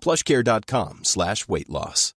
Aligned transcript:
plushcare.com 0.00 1.04
slash 1.04 1.48
weight 1.48 1.68
loss. 1.68 2.12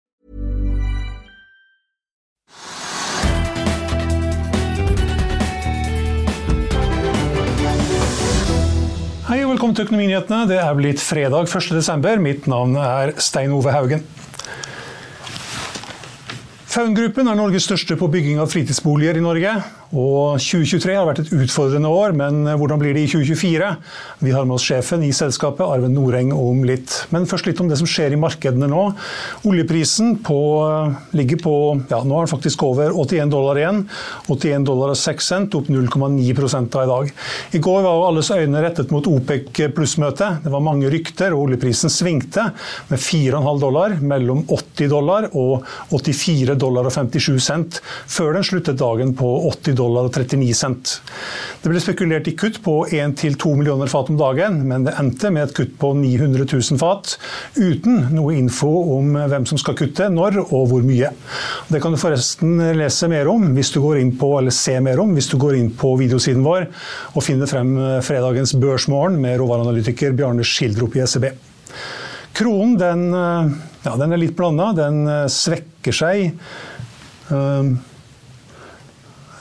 Hei 9.32 9.46
og 9.46 9.54
velkommen 9.54 9.78
til 9.78 9.86
Økonominyhetene. 9.86 10.44
Det 10.50 10.58
er 10.60 10.74
blitt 10.76 11.00
fredag 11.00 11.46
1.12. 11.48 12.18
Mitt 12.20 12.50
navn 12.52 12.74
er 12.76 13.14
Stein 13.24 13.54
Ove 13.56 13.72
Haugen. 13.72 14.02
Faun-gruppen 16.72 17.28
er 17.32 17.38
Norges 17.40 17.64
største 17.64 17.96
på 17.96 18.10
bygging 18.12 18.42
av 18.44 18.52
fritidsboliger 18.52 19.20
i 19.20 19.24
Norge. 19.24 19.54
Og 19.92 20.40
2023 20.40 20.94
har 20.96 21.04
vært 21.10 21.26
et 21.26 21.32
utfordrende 21.36 21.90
år, 21.92 22.14
men 22.16 22.46
hvordan 22.48 22.80
blir 22.80 22.96
det 22.96 23.04
i 23.04 23.10
2024? 23.12 23.72
Vi 24.24 24.32
har 24.32 24.46
med 24.48 24.56
oss 24.56 24.64
sjefen 24.64 25.02
i 25.04 25.10
selskapet, 25.12 25.66
Arven 25.66 25.92
Noreng, 25.98 26.32
om 26.32 26.62
litt. 26.68 26.94
Men 27.12 27.28
først 27.28 27.50
litt 27.50 27.60
om 27.60 27.68
det 27.68 27.76
som 27.82 27.90
skjer 27.90 28.16
i 28.16 28.20
markedene 28.20 28.70
nå. 28.72 28.86
Oljeprisen 29.50 30.14
på, 30.24 30.38
ligger 31.18 31.42
på 31.44 31.56
ja, 31.92 32.00
nå 32.08 32.22
er 32.22 32.24
den 32.24 32.32
faktisk 32.32 32.64
over 32.70 32.96
81 32.96 33.34
dollar 33.34 33.60
igjen. 33.60 33.82
81 34.32 34.68
dollar 34.70 34.94
og 34.94 35.02
6 35.02 35.28
cent, 35.34 35.60
opp 35.60 35.68
0,9 35.68 36.48
av 36.62 36.86
i 36.86 36.92
dag. 36.94 37.12
I 37.52 37.64
går 37.68 37.84
var 37.84 38.06
alles 38.08 38.32
øyne 38.32 38.64
rettet 38.64 38.96
mot 38.96 39.12
OPEC 39.12 39.60
pluss-møtet. 39.76 40.40
Det 40.46 40.56
var 40.56 40.64
mange 40.64 40.88
rykter, 40.94 41.36
og 41.36 41.50
oljeprisen 41.50 41.92
svingte 41.92 42.48
med 42.88 43.04
4,5 43.04 43.60
dollar 43.60 43.98
mellom 44.00 44.46
80 44.48 44.94
dollar 44.96 45.28
og 45.36 45.68
84 45.92 46.56
dollar 46.56 46.88
og 46.88 46.96
57 46.96 47.44
cent, 47.44 47.84
før 48.08 48.38
den 48.40 48.48
sluttet 48.48 48.80
dagen 48.80 49.12
på 49.20 49.36
80 49.52 49.76
dollar 49.76 49.81
dollar 49.82 50.08
og 50.08 50.14
39 50.16 50.54
cent. 50.58 50.96
Det 51.62 51.70
ble 51.70 51.82
spekulert 51.84 52.30
i 52.30 52.36
kutt 52.38 52.62
på 52.64 52.78
1-2 52.88 53.56
millioner 53.58 53.90
fat 53.92 54.10
om 54.14 54.20
dagen, 54.20 54.62
men 54.70 54.86
det 54.88 54.96
endte 55.02 55.34
med 55.34 55.50
et 55.50 55.56
kutt 55.58 55.76
på 55.82 55.92
900 55.98 56.48
000 56.48 56.80
fat, 56.82 57.18
uten 57.58 58.08
noe 58.16 58.38
info 58.38 58.70
om 58.96 59.18
hvem 59.18 59.48
som 59.50 59.60
skal 59.62 59.78
kutte, 59.80 60.08
når 60.14 60.40
og 60.44 60.70
hvor 60.72 60.86
mye. 60.86 61.12
Det 61.72 61.82
kan 61.84 61.94
du 61.94 62.00
forresten 62.02 62.58
lese 62.78 63.10
mer 63.12 63.30
om 63.32 63.52
hvis 63.58 63.74
du 63.74 63.82
går 63.84 64.02
inn 64.02 64.16
på, 64.20 64.34
eller 64.40 64.56
se 64.56 64.78
mer 64.84 65.02
om 65.04 65.14
hvis 65.18 65.30
du 65.32 65.38
går 65.42 65.58
inn 65.60 65.72
på 65.78 65.94
videosiden 66.00 66.46
vår 66.46 66.68
og 67.16 67.26
finner 67.26 67.50
frem 67.50 67.76
fredagens 68.06 68.56
Børsmorgen 68.62 69.20
med 69.22 69.40
råvareanalytiker 69.42 70.16
Bjarne 70.18 70.46
Schildrup 70.48 70.98
i 70.98 71.06
SEB. 71.06 71.32
Kronen 72.38 72.78
den, 72.80 73.08
ja, 73.12 73.94
den 74.00 74.14
er 74.16 74.22
litt 74.22 74.38
blanda. 74.38 74.72
Den 74.78 75.04
svekker 75.32 75.96
seg. 75.96 76.32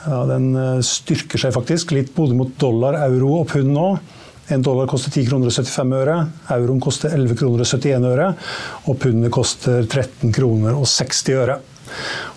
Ja, 0.06 0.22
den 0.30 0.54
eh, 0.56 0.78
styrker 0.86 1.40
seg 1.40 1.54
faktisk 1.56 1.92
litt 1.96 2.14
både 2.16 2.36
mot 2.38 2.54
dollar, 2.60 2.96
euro 3.08 3.40
og 3.42 3.50
pund 3.52 3.74
nå. 3.74 3.88
En 4.50 4.64
dollar 4.66 4.88
koster 4.90 5.12
10 5.12 5.28
kroner 5.28 5.50
og 5.50 5.54
75 5.54 5.92
øre, 6.00 6.14
euroen 6.56 6.80
koster 6.82 7.12
11 7.14 7.36
kroner 7.38 7.62
og 7.62 7.68
71 7.68 8.06
øre, 8.10 8.30
og 8.90 8.96
pundet 8.98 9.30
koster 9.34 9.84
13 9.84 10.32
kroner 10.34 10.74
og 10.74 10.88
60 10.90 11.36
øre. 11.36 11.60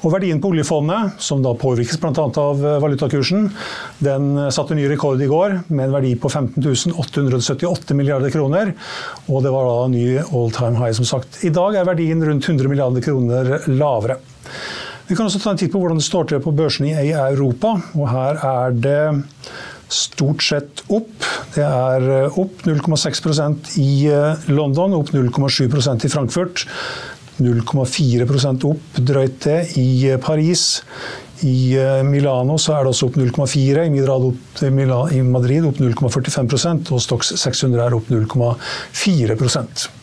Og 0.03 0.11
Verdien 0.13 0.39
på 0.41 0.49
oljefondet, 0.51 1.17
som 1.21 1.41
da 1.45 1.53
påvirkes 1.57 1.99
bl.a. 2.01 2.11
av 2.43 2.61
eh, 2.65 2.77
valutakursen, 2.83 3.47
den 4.03 4.29
eh, 4.43 4.51
satte 4.53 4.77
ny 4.77 4.85
rekord 4.91 5.21
i 5.23 5.29
går 5.29 5.59
med 5.71 5.87
en 5.87 5.95
verdi 5.95 6.13
på 6.19 6.29
15 6.29 6.93
878 6.93 7.97
milliarder 7.97 8.33
kroner. 8.33 8.73
Og 9.29 9.43
det 9.45 9.53
var 9.53 9.69
da 9.69 9.91
ny 9.93 10.07
all 10.23 10.53
time 10.53 10.77
high, 10.81 10.93
som 10.97 11.07
sagt. 11.07 11.41
I 11.47 11.53
dag 11.53 11.79
er 11.79 11.89
verdien 11.89 12.23
rundt 12.25 12.49
100 12.49 12.69
milliarder 12.71 13.05
kroner 13.05 13.55
lavere. 13.71 14.19
Vi 15.07 15.15
kan 15.17 15.27
også 15.27 15.41
ta 15.43 15.51
en 15.51 15.59
titt 15.59 15.73
på 15.73 15.81
hvordan 15.81 15.99
det 15.99 16.07
står 16.07 16.29
til 16.31 16.41
på 16.43 16.53
børsene 16.55 16.93
i 17.03 17.11
Europa. 17.11 17.75
og 17.97 18.09
Her 18.11 18.39
er 18.47 18.75
det 18.85 18.99
stort 19.93 20.43
sett 20.43 20.83
opp. 20.93 21.25
Det 21.53 21.63
er 21.65 22.07
eh, 22.09 22.39
opp 22.39 22.63
0,6% 22.65 23.75
i 23.83 23.89
eh, 24.09 24.47
London, 24.53 24.95
opp 24.97 25.13
0,7% 25.13 26.07
i 26.07 26.13
Frankfurt. 26.13 26.65
0,4 27.43 28.27
opp 28.69 28.99
drøyt 29.01 29.39
det 29.47 29.59
i 29.81 29.87
eh, 30.11 30.21
Paris. 30.21 30.83
I 31.43 31.75
Milano 32.07 32.55
så 32.61 32.77
er 32.77 32.85
det 32.85 32.93
også 32.93 33.09
opp 33.09 33.17
0,4, 33.19 33.81
i 35.11 35.23
Madrid 35.27 35.65
opp 35.67 35.81
0,45% 35.81 36.93
og 36.95 37.01
Stox 37.03 37.33
600 37.41 37.83
er 37.83 37.97
opp 37.97 38.07
0,4 38.13 39.35
Eh, 39.35 40.02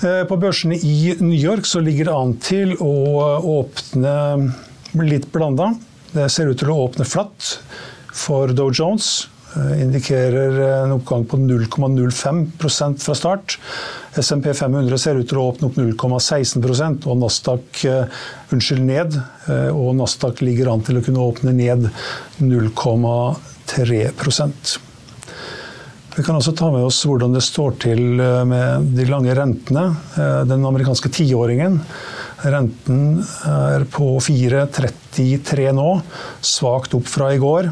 på 0.00 0.36
børsene 0.40 0.78
i 0.80 1.14
New 1.20 1.36
York 1.36 1.66
så 1.68 1.82
ligger 1.84 2.08
det 2.08 2.14
an 2.16 2.34
til 2.40 2.72
å 2.80 2.92
åpne 3.60 4.14
litt 5.04 5.26
blanda. 5.34 5.74
Det 6.14 6.28
ser 6.32 6.48
ut 6.50 6.58
til 6.58 6.72
å 6.72 6.78
åpne 6.86 7.04
flatt 7.06 7.58
for 8.16 8.50
Dow 8.56 8.72
Jones. 8.74 9.28
Eh, 9.56 9.82
indikerer 9.82 10.60
en 10.84 10.92
oppgang 10.94 11.24
på 11.26 11.36
0,05% 11.36 13.02
fra 13.02 13.14
start. 13.14 13.58
SMP 14.14 14.54
500 14.54 14.98
ser 14.98 15.18
ut 15.18 15.28
til 15.30 15.38
å 15.40 15.48
åpne 15.50 15.70
opp 15.70 15.78
0,16% 15.78 17.06
og 17.10 17.18
Nasdaq 17.18 17.82
uh, 17.86 18.04
unnskyld, 18.54 18.82
ned. 18.86 19.18
Og 19.70 19.94
Nasdaq 19.98 20.42
ligger 20.42 20.70
an 20.72 20.82
til 20.86 20.98
å 20.98 21.04
kunne 21.06 21.26
åpne 21.30 21.54
ned 21.54 21.90
0,3 22.42 24.00
vi 26.16 26.24
kan 26.26 26.36
også 26.36 26.54
ta 26.58 26.70
med 26.74 26.82
oss 26.82 26.98
hvordan 27.06 27.34
det 27.36 27.42
står 27.46 27.76
til 27.84 28.20
eh, 28.22 28.42
med 28.48 28.90
de 28.96 29.06
lange 29.08 29.34
rentene. 29.36 29.84
Eh, 30.18 30.40
den 30.48 30.64
amerikanske 30.66 31.10
tiåringen. 31.14 31.78
Renten 32.40 33.20
er 33.46 33.84
på 33.92 34.14
4,33 34.24 35.70
nå, 35.76 35.88
svakt 36.40 36.96
opp 36.96 37.06
fra 37.10 37.30
i 37.34 37.40
går. 37.40 37.68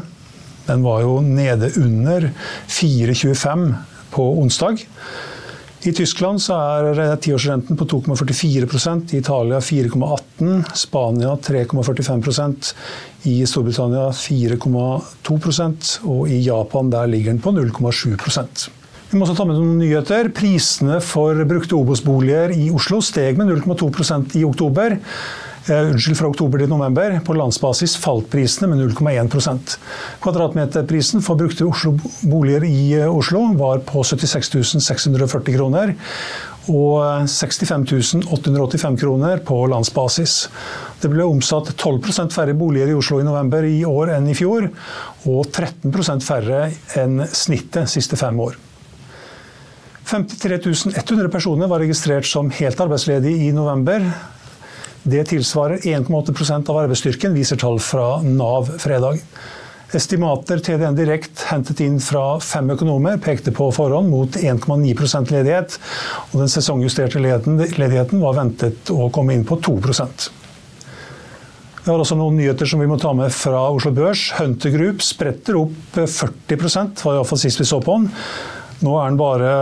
Den 0.67 0.85
var 0.85 1.01
jo 1.01 1.17
nede 1.25 1.71
under 1.81 2.29
4,25 2.69 3.65
på 4.13 4.27
onsdag. 4.43 4.85
I 5.79 5.93
Tyskland 5.95 6.43
er 6.51 7.13
tiårsrenten 7.23 7.77
på 7.79 7.85
2,44% 7.87 9.13
i 9.13 9.21
Italia 9.21 9.61
4,18 9.63 10.65
Spania 10.75 11.37
3,45% 11.39 12.73
i 13.31 13.35
Storbritannia 13.47 14.09
4,2% 14.11 15.93
og 16.03 16.27
i 16.27 16.41
Japan 16.43 16.91
der 16.91 17.07
ligger 17.07 17.31
den 17.31 17.39
på 17.39 17.55
0,7% 17.55 18.67
vi 19.09 19.17
må 19.17 19.25
også 19.25 19.39
ta 19.39 19.45
med 19.49 19.57
noen 19.57 19.79
nyheter. 19.79 20.27
Prisene 20.37 20.99
for 21.01 21.39
brukte 21.49 21.73
Obos-boliger 21.73 22.51
i 22.53 22.67
Oslo 22.69 22.99
steg 23.01 23.39
med 23.39 23.49
0,2% 23.55 24.35
i 24.37 24.43
oktober. 24.45 24.99
Uh, 25.67 25.89
unnskyld, 25.91 26.15
fra 26.15 26.29
oktober 26.31 26.61
til 26.61 26.69
november. 26.71 27.17
På 27.25 27.35
landsbasis 27.35 27.97
falt 27.99 28.29
prisene 28.31 28.69
med 28.71 28.79
0,1% 28.79 29.75
Kvadratmeterprisen 30.23 31.23
for 31.25 31.39
brukte 31.39 31.67
Oslo 31.67 31.97
boliger 32.23 32.63
i 32.63 32.93
uh, 33.01 33.09
Oslo 33.11 33.43
var 33.59 33.83
på 33.83 34.03
76 34.07 34.79
640 34.79 35.57
kroner. 35.57 35.93
Og 36.69 37.27
65 37.27 38.23
885 38.29 38.97
kroner 39.01 39.43
på 39.43 39.59
landsbasis. 39.73 40.37
Det 41.01 41.11
ble 41.11 41.27
omsatt 41.27 41.73
12% 41.75 42.35
færre 42.35 42.55
boliger 42.55 42.93
i 42.93 42.97
Oslo 42.97 43.19
i 43.19 43.27
november 43.27 43.67
i 43.67 43.81
år 43.89 44.15
enn 44.15 44.31
i 44.31 44.37
fjor. 44.37 44.69
Og 45.27 45.49
13% 45.49 46.23
færre 46.23 46.69
enn 47.01 47.23
snittet 47.27 47.91
siste 47.91 48.19
fem 48.21 48.39
år. 48.47 48.55
53 50.09 50.97
100 50.97 51.29
personer 51.29 51.69
var 51.69 51.83
registrert 51.83 52.25
som 52.25 52.49
helt 52.49 52.79
arbeidsledige 52.81 53.49
i 53.49 53.53
november. 53.53 54.05
Det 55.09 55.23
tilsvarer 55.31 55.81
1,8% 55.89 56.69
av 56.69 56.77
arbeidsstyrken, 56.83 57.33
viser 57.33 57.57
tall 57.57 57.79
fra 57.81 58.19
Nav 58.21 58.69
fredag. 58.81 59.21
Estimater 59.95 60.59
TDN 60.61 60.97
Direkt 60.97 61.47
hentet 61.49 61.79
inn 61.81 61.97
fra 62.03 62.35
fem 62.45 62.69
økonomer 62.75 63.17
pekte 63.17 63.53
på 63.55 63.71
forhånd 63.73 64.11
mot 64.13 64.37
1,9 64.37 65.31
ledighet, 65.33 65.79
og 66.29 66.43
den 66.43 66.51
sesongjusterte 66.53 67.21
ledigheten 67.23 68.21
var 68.21 68.37
ventet 68.37 68.93
å 68.93 69.09
komme 69.13 69.33
inn 69.33 69.47
på 69.49 69.57
2% 69.65 70.29
vi 71.89 71.93
har 71.95 72.03
også 72.03 72.17
noen 72.19 72.35
nyheter 72.37 72.69
som 72.69 72.81
vi 72.83 72.85
må 72.85 72.99
ta 73.01 73.15
med 73.17 73.31
fra 73.33 73.63
Oslo 73.73 73.89
Børs. 73.95 74.27
Hunter 74.37 74.69
Group 74.69 75.01
spretter 75.01 75.57
opp 75.57 75.95
40% 75.97 77.01
var 77.01 77.17
iallfall 77.17 77.39
sist 77.41 77.61
vi 77.63 77.65
så 77.65 77.79
på 77.81 77.95
den. 77.97 78.11
Nå 78.79 78.93
er 78.95 79.09
den 79.09 79.17
bare, 79.19 79.53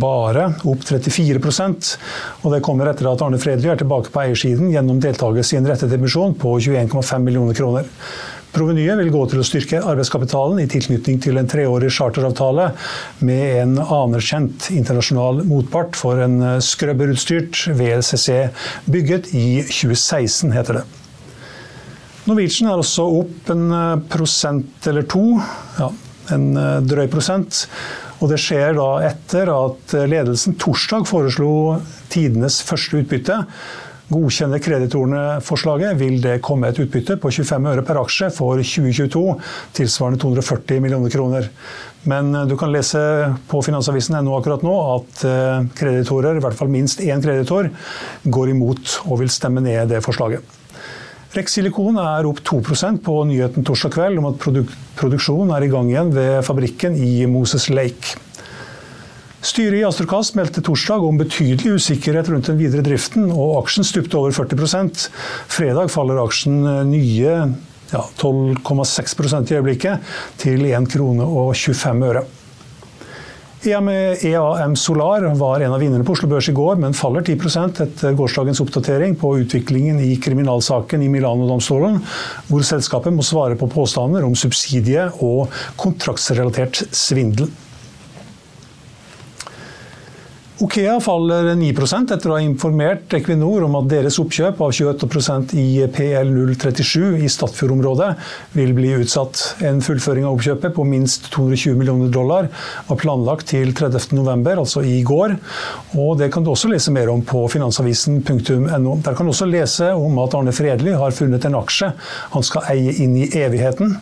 bare 0.00 0.46
opp 0.64 0.84
34% 0.88 1.90
og 2.44 2.54
Det 2.54 2.62
kommer 2.64 2.88
etter 2.88 3.10
at 3.10 3.24
Arne 3.24 3.40
Fredly 3.40 3.68
er 3.68 3.80
tilbake 3.80 4.12
på 4.12 4.22
eiersiden 4.22 4.70
gjennom 4.72 5.02
deltakelse 5.04 5.56
i 5.56 5.60
en 5.60 5.68
rettet 5.68 5.92
emisjon 5.92 6.32
på 6.40 6.56
21,5 6.64 7.26
millioner 7.26 7.58
kroner. 7.58 7.90
Provenyet 8.54 9.00
vil 9.00 9.10
gå 9.10 9.20
til 9.28 9.42
å 9.42 9.44
styrke 9.44 9.80
arbeidskapitalen 9.82 10.60
i 10.62 10.68
tilknytning 10.70 11.18
til 11.20 11.40
en 11.40 11.48
treårig 11.50 11.90
charteravtale 11.92 12.68
med 13.26 13.44
en 13.64 13.72
anerkjent 13.82 14.68
internasjonal 14.72 15.42
motpart 15.48 15.98
for 15.98 16.22
en 16.22 16.38
skrøbberutstyrt 16.62 17.64
VLCC 17.74 18.28
bygget 18.86 19.32
i 19.34 19.48
2016, 19.66 20.54
heter 20.54 20.80
det. 20.80 20.84
Norwegian 22.24 22.70
er 22.70 22.80
også 22.80 23.04
opp 23.18 23.50
en 23.52 23.66
eh, 23.74 23.98
prosent 24.08 24.86
eller 24.88 25.04
to, 25.10 25.24
ja, 25.76 25.90
en 26.32 26.46
eh, 26.56 26.78
drøy 26.86 27.08
prosent. 27.12 27.66
Og 28.24 28.30
det 28.32 28.38
skjer 28.40 28.72
da 28.78 28.88
etter 29.04 29.50
at 29.52 29.92
ledelsen 30.08 30.54
torsdag 30.56 31.04
foreslo 31.04 31.48
tidenes 32.08 32.62
første 32.64 33.02
utbytte. 33.02 33.36
Godkjenner 34.08 34.62
kreditorene 34.64 35.24
forslaget, 35.44 35.98
vil 36.00 36.16
det 36.24 36.38
komme 36.44 36.70
et 36.70 36.80
utbytte 36.80 37.18
på 37.20 37.32
25 37.32 37.68
øre 37.72 37.84
per 37.84 38.00
aksje 38.00 38.30
for 38.32 38.60
2022, 38.60 39.22
tilsvarende 39.76 40.20
240 40.24 40.80
millioner 40.84 41.12
kroner. 41.12 41.52
Men 42.08 42.32
eh, 42.32 42.48
du 42.48 42.56
kan 42.60 42.72
lese 42.72 43.04
på 43.50 43.60
finansavisen.no 43.64 44.38
akkurat 44.38 44.64
nå 44.64 44.74
at 44.96 45.24
kreditorer, 45.76 46.40
i 46.40 46.44
hvert 46.44 46.56
fall 46.56 46.72
minst 46.72 47.04
én 47.04 47.24
kreditor, 47.24 47.68
går 48.24 48.56
imot 48.56 49.00
og 49.04 49.20
vil 49.20 49.32
stemme 49.32 49.64
ned 49.64 49.92
det 49.92 50.04
forslaget. 50.04 50.63
Rex 51.34 51.56
Silikon 51.56 51.96
er 51.98 52.28
opp 52.28 52.38
2% 52.46 53.00
på 53.02 53.14
nyheten 53.26 53.64
torsdag 53.66 53.90
kveld 53.96 54.20
om 54.20 54.28
at 54.28 54.36
produk 54.38 54.68
produksjonen 54.94 55.50
er 55.56 55.64
i 55.66 55.70
gang 55.72 55.88
igjen 55.90 56.12
ved 56.14 56.44
fabrikken 56.46 56.94
i 56.94 57.24
Moses 57.26 57.66
Lake. 57.74 58.14
Styret 59.44 59.80
i 59.80 59.82
Astrokast 59.84 60.36
meldte 60.38 60.62
torsdag 60.64 61.02
om 61.02 61.18
betydelig 61.18 61.74
usikkerhet 61.80 62.30
rundt 62.30 62.46
den 62.52 62.60
videre 62.60 62.84
driften, 62.86 63.26
og 63.34 63.58
aksjen 63.64 63.84
stupte 63.84 64.20
over 64.20 64.30
40% 64.36 65.08
Fredag 65.50 65.90
faller 65.90 66.22
aksjen 66.22 66.62
nye 66.92 67.34
ja, 67.90 68.04
12,6% 68.22 69.50
i 69.50 69.58
øyeblikket, 69.58 70.14
til 70.38 70.62
1 70.70 70.86
krone 70.94 71.26
og 71.26 71.50
25 71.58 72.10
øre. 72.12 72.24
EAM 73.66 73.88
e 73.88 74.76
Solar 74.76 75.26
var 75.34 75.60
en 75.60 75.72
av 75.72 75.80
vinnerne 75.80 76.04
på 76.04 76.12
Oslo 76.12 76.28
Børs 76.28 76.48
i 76.50 76.54
går, 76.56 76.76
men 76.82 76.96
faller 76.96 77.24
10% 77.24 77.80
etter 77.84 78.16
gårsdagens 78.18 78.60
oppdatering 78.60 79.16
på 79.16 79.32
utviklingen 79.40 80.00
i 80.04 80.14
kriminalsaken 80.20 81.02
i 81.02 81.10
Milano-domstolen, 81.12 82.00
hvor 82.48 82.64
selskapet 82.66 83.14
må 83.14 83.24
svare 83.24 83.56
på 83.60 83.70
påstander 83.72 84.26
om 84.26 84.36
subsidie 84.36 85.08
og 85.24 85.52
kontraktsrelatert 85.80 86.84
svindel. 86.92 87.48
Okea 90.62 91.00
faller 91.02 91.48
9 91.58 91.72
etter 92.14 92.30
å 92.30 92.36
ha 92.36 92.42
informert 92.44 93.10
Equinor 93.16 93.64
om 93.66 93.72
at 93.74 93.88
deres 93.90 94.20
oppkjøp 94.22 94.60
av 94.62 94.70
28% 94.70 95.50
i 95.58 95.82
PL 95.90 96.30
037 96.30 97.24
i 97.26 97.30
Stadfjord-området 97.32 98.12
vil 98.54 98.70
bli 98.76 98.92
utsatt. 99.00 99.40
En 99.66 99.82
fullføring 99.82 100.28
av 100.28 100.36
oppkjøpet 100.36 100.76
på 100.76 100.86
minst 100.86 101.26
220 101.34 101.74
millioner 101.80 102.12
dollar 102.14 102.46
var 102.86 103.00
planlagt 103.02 103.50
til 103.50 103.74
30.11, 103.74 104.46
altså 104.54 104.84
i 104.86 105.00
går. 105.02 105.34
Og 105.98 106.22
Det 106.22 106.30
kan 106.30 106.46
du 106.46 106.52
også 106.52 106.70
lese 106.70 106.94
mer 106.94 107.10
om 107.10 107.26
på 107.26 107.42
finansavisen.no. 107.50 108.94
Der 109.02 109.18
kan 109.18 109.26
du 109.26 109.34
også 109.34 109.50
lese 109.50 109.90
om 109.90 110.22
at 110.22 110.38
Arne 110.38 110.54
Fredli 110.54 110.94
har 110.94 111.18
funnet 111.18 111.50
en 111.50 111.58
aksje 111.64 111.90
han 112.30 112.46
skal 112.46 112.70
eie 112.70 112.94
inn 113.02 113.18
i 113.18 113.26
evigheten 113.42 113.98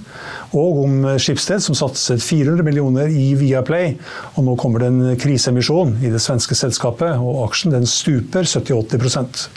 og 0.53 0.83
om 0.85 1.09
Schibsted, 1.17 1.63
som 1.65 1.77
satset 1.79 2.23
400 2.23 2.67
millioner 2.67 3.09
i 3.09 3.33
Viaplay. 3.41 3.97
Og 4.37 4.47
nå 4.47 4.57
kommer 4.61 4.85
det 4.85 4.93
en 4.93 5.17
kriseemisjon 5.21 5.99
i 6.05 6.13
det 6.13 6.21
svenske 6.23 6.57
selskapet, 6.59 7.17
og 7.17 7.47
aksjen 7.47 7.75
den 7.75 7.89
stuper 7.89 8.45
70-80% 8.45 9.49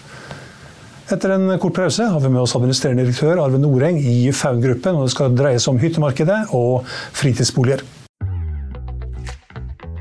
etter 1.14 1.36
en 1.36 1.52
kort 1.62 1.76
pause 1.78 2.06
har 2.10 2.22
vi 2.22 2.32
med 2.34 2.42
oss 2.42 2.56
administrerende 2.58 3.04
direktør 3.06 3.38
Arve 3.44 3.60
Noreng 3.62 4.00
i 4.02 4.32
Faun-gruppen. 4.34 4.98
og 4.98 5.06
Det 5.06 5.14
skal 5.14 5.36
dreie 5.38 5.60
seg 5.62 5.76
om 5.76 5.82
hyttemarkedet 5.84 6.40
og 6.58 6.88
fritidsboliger. 7.14 7.84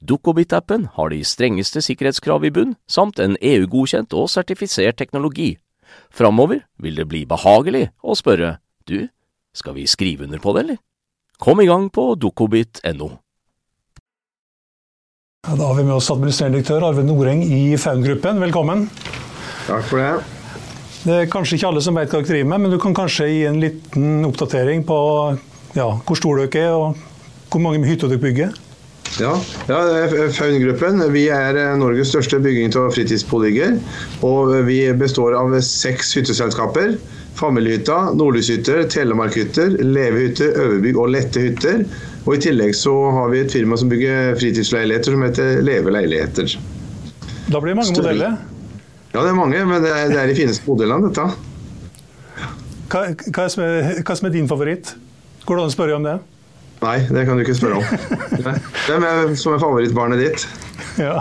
Dukkobit-appen 0.00 0.88
har 0.96 1.12
de 1.12 1.22
strengeste 1.24 1.82
sikkerhetskrav 1.84 2.44
i 2.44 2.52
bunn, 2.54 2.76
samt 2.88 3.20
en 3.22 3.36
EU-godkjent 3.40 4.14
og 4.16 4.30
sertifisert 4.32 4.98
teknologi. 5.00 5.56
Framover 6.12 6.64
vil 6.80 6.96
det 6.96 7.08
bli 7.10 7.24
behagelig 7.28 7.88
å 8.02 8.16
spørre 8.18 8.56
du, 8.88 9.08
skal 9.56 9.76
vi 9.76 9.86
skrive 9.86 10.24
under 10.26 10.40
på 10.42 10.54
det, 10.56 10.64
eller? 10.64 10.80
Kom 11.42 11.60
i 11.60 11.66
gang 11.66 11.88
på 11.92 12.12
dukkobit.no. 12.20 13.10
Ja, 15.42 15.56
da 15.58 15.72
har 15.72 15.74
vi 15.74 15.82
med 15.82 15.96
oss 15.96 16.10
administrerende 16.12 16.60
direktør 16.60 16.84
Arve 16.86 17.02
Noreng 17.02 17.42
i 17.42 17.74
Faun-gruppen. 17.80 18.38
Velkommen. 18.38 18.86
Takk 19.66 19.88
for 19.88 19.98
det. 19.98 20.42
Det 21.02 21.16
er 21.18 21.30
kanskje 21.30 21.56
ikke 21.56 21.72
alle 21.72 21.82
som 21.82 21.96
vet 21.98 22.12
hva 22.12 22.20
dere 22.20 22.28
driver 22.28 22.50
med, 22.52 22.62
men 22.62 22.70
du 22.70 22.78
kan 22.78 22.94
kanskje 22.94 23.26
gi 23.26 23.40
en 23.48 23.58
liten 23.58 24.28
oppdatering 24.28 24.84
på 24.86 24.98
ja, 25.74 25.88
hvor 26.06 26.20
stor 26.20 26.44
dere 26.44 26.62
er 26.62 26.76
og 26.76 27.00
hvor 27.50 27.64
mange 27.64 27.82
hytter 27.88 28.12
dere 28.12 28.22
bygger? 28.22 28.54
Ja, 29.20 29.32
ja 29.68 29.80
Faun-gruppen 30.32 31.02
vi 31.12 31.26
er 31.32 31.58
eh, 31.58 31.72
Norges 31.80 32.12
største 32.12 32.40
bygging 32.42 32.72
av 32.80 32.92
fritidsboliger. 32.94 33.76
Og 34.24 34.54
vi 34.68 34.78
består 34.96 35.36
av 35.38 35.52
seks 35.66 36.14
hytteselskaper. 36.16 36.96
Familiehytta, 37.36 38.12
Nordlyshytter, 38.16 38.84
Telemarkhytter, 38.92 39.76
Levehytter, 39.80 40.56
Øverbygg 40.64 40.98
og 41.00 41.12
Lette 41.14 41.44
hytter. 41.46 41.84
Og 42.26 42.36
I 42.36 42.42
tillegg 42.44 42.76
så 42.78 42.92
har 43.16 43.32
vi 43.32 43.40
et 43.42 43.52
firma 43.52 43.76
som 43.80 43.90
bygger 43.90 44.36
fritidsleiligheter 44.40 45.16
som 45.16 45.24
heter 45.26 45.62
Leve 45.64 45.94
leiligheter. 45.94 46.56
Da 47.48 47.60
blir 47.60 47.72
det 47.72 47.78
mange 47.80 47.94
Større. 47.94 48.12
modeller? 48.12 48.36
Ja, 49.12 49.20
det 49.20 49.30
er 49.32 49.36
mange, 49.36 49.64
men 49.68 49.82
det 49.84 49.90
er, 49.92 50.12
det 50.12 50.20
er 50.20 50.30
de 50.30 50.36
fineste 50.36 50.64
modellene, 50.68 51.10
dette. 51.10 51.24
Hva, 52.92 53.02
hva, 53.32 53.48
som 53.52 53.64
er, 53.64 53.98
hva 54.04 54.16
som 54.16 54.28
er 54.28 54.36
din 54.36 54.48
favoritt? 54.48 54.94
Går 55.44 55.58
det 55.58 55.64
an 55.64 55.72
å 55.72 55.74
spørre 55.74 55.98
om 55.98 56.06
det? 56.06 56.14
Nei, 56.82 56.96
det 57.06 57.26
kan 57.28 57.38
du 57.38 57.44
ikke 57.44 57.54
spørre 57.54 57.78
om. 57.78 57.84
Hvem 58.88 59.06
er 59.06 59.36
som 59.38 59.54
er 59.54 59.62
favorittbarnet 59.62 60.22
ditt? 60.22 60.46
Ja. 60.98 61.20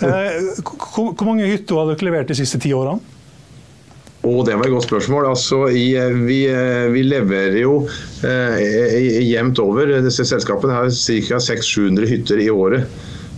Hvor 0.00 1.26
mange 1.26 1.48
hytter 1.50 1.78
har 1.82 1.92
dere 1.92 2.08
levert 2.08 2.32
de 2.32 2.38
siste 2.38 2.60
ti 2.62 2.72
årene? 2.76 3.02
Oh, 4.26 4.40
det 4.42 4.56
var 4.58 4.66
et 4.66 4.72
godt 4.74 4.88
spørsmål. 4.88 5.28
Altså, 5.28 5.66
i, 5.70 5.92
vi, 6.26 6.40
vi, 6.90 7.02
leverer 7.06 7.60
jo 7.60 7.76
eh, 8.26 9.20
jevnt 9.28 9.60
over. 9.62 9.92
Disse 10.02 10.26
selskapene 10.26 10.74
har 10.74 10.88
ca. 10.90 11.38
600-700 11.44 12.08
hytter 12.10 12.42
i 12.42 12.48
året. 12.50 12.88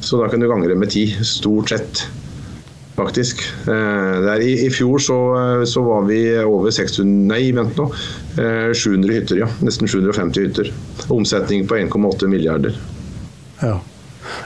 Så 0.00 0.20
da 0.20 0.30
kan 0.30 0.40
du 0.40 0.48
gange 0.48 0.70
det 0.70 0.78
med 0.78 0.94
ti, 0.94 1.10
stort 1.26 1.74
sett. 1.74 2.06
Faktisk. 2.98 3.42
Eh, 3.68 4.42
i, 4.42 4.54
I, 4.66 4.70
fjor 4.74 4.98
så, 4.98 5.18
så, 5.66 5.82
var 5.86 6.06
vi 6.08 6.18
over 6.42 6.72
600 6.74 7.28
Nei, 7.30 7.52
vent 7.54 7.78
nå. 7.78 7.86
Eh, 8.34 8.72
700 8.74 9.14
hytter, 9.14 9.42
ja. 9.44 9.50
Nesten 9.62 9.90
750 9.90 10.48
hytter. 10.48 10.72
Omsetning 11.14 11.68
på 11.70 11.78
1,8 11.78 12.26
milliarder. 12.30 12.74
Ja. 13.62 13.78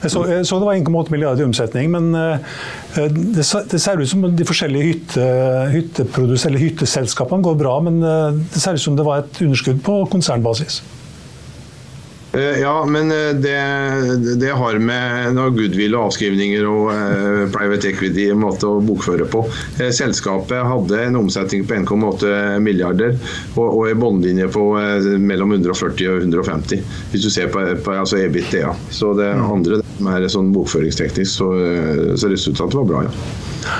Jeg 0.02 0.12
så, 0.12 0.22
jeg 0.28 0.44
så 0.46 0.58
det 0.60 0.68
var 0.68 0.76
1,8 0.76 1.14
milliarder 1.14 1.42
i 1.42 1.46
omsetning, 1.48 1.88
men 1.90 2.12
det, 2.12 3.42
det, 3.42 3.80
ser 3.82 3.98
ut 3.98 4.10
som 4.10 4.22
de 4.30 4.46
forskjellige 4.46 4.86
hytte, 4.86 5.24
hytteprodus, 5.72 6.44
hytteselskapene 6.46 7.42
går 7.42 7.56
bra, 7.58 7.74
men 7.82 7.98
det 8.02 8.62
ser 8.62 8.78
ut 8.78 8.84
som 8.84 8.98
det 8.98 9.06
var 9.06 9.24
et 9.24 9.40
underskudd 9.42 9.82
på 9.82 9.96
konsernbasis. 10.12 10.80
Eh, 12.32 12.60
ja, 12.60 12.84
men 12.86 13.10
eh, 13.10 13.34
det, 13.34 13.60
det, 14.40 14.50
har 14.50 14.78
med 14.78 15.36
goodwill 15.36 15.96
og 15.98 16.08
avskrivninger 16.08 16.64
og 16.64 16.88
eh, 16.94 17.42
private 17.52 17.90
equity 17.90 18.30
måte 18.36 18.70
å 18.70 18.80
bokføre 18.84 19.26
på. 19.28 19.44
Selskapet 19.92 20.64
hadde 20.64 21.02
en 21.08 21.18
omsetning 21.20 21.66
på 21.68 21.76
1,8 21.82 22.58
milliarder 22.64 23.18
og, 23.56 23.66
og 23.66 23.90
en 23.90 24.00
båndlinje 24.00 24.48
på 24.52 24.64
mellom 25.20 25.52
140 25.58 26.08
og 26.08 26.24
150, 26.24 26.82
hvis 27.12 27.26
du 27.26 27.30
ser 27.32 27.52
på, 27.52 27.66
på 27.84 27.96
altså 28.00 28.22
EBITDA. 28.22 28.72
Så 28.90 29.12
det 29.18 29.28
mm. 29.36 29.46
andre 29.52 29.82
det 29.82 30.12
er 30.16 30.32
sånn 30.32 30.52
bokføringsteknisk, 30.54 31.30
så, 31.36 31.50
så 32.18 32.30
resultatet 32.32 32.78
var 32.80 32.88
bra, 32.88 33.04
ja. 33.06 33.72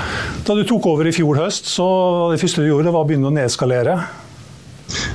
Da 0.43 0.55
du 0.55 0.61
tok 0.67 0.85
over 0.91 1.07
i 1.07 1.13
fjor 1.15 1.39
høst, 1.39 1.67
så 1.71 1.87
det 2.31 2.39
første 2.41 2.63
du 2.63 2.69
gjorde, 2.69 2.91
var 2.93 3.05
å 3.05 3.09
begynne 3.09 3.31
å 3.31 3.33
nedskalere. 3.33 3.97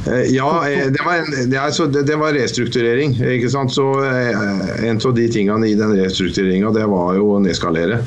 Eh, 0.07 0.35
ja, 0.35 0.69
eh, 0.69 0.87
det 0.87 1.03
var, 1.05 1.47
det, 1.51 1.57
altså, 1.57 1.87
det, 1.87 2.17
var 2.17 2.33
restrukturering. 2.33 3.15
ikke 3.23 3.51
sant? 3.51 3.73
Så 3.75 3.87
eh, 4.05 4.89
En 4.89 5.01
av 5.05 5.15
de 5.15 5.27
tingene 5.33 5.69
i 5.69 5.75
den 5.79 5.95
restruktureringa 5.99 6.73
det 6.75 6.87
var 6.91 7.15
jo 7.19 7.33
å 7.35 7.41
nedskalere. 7.43 8.01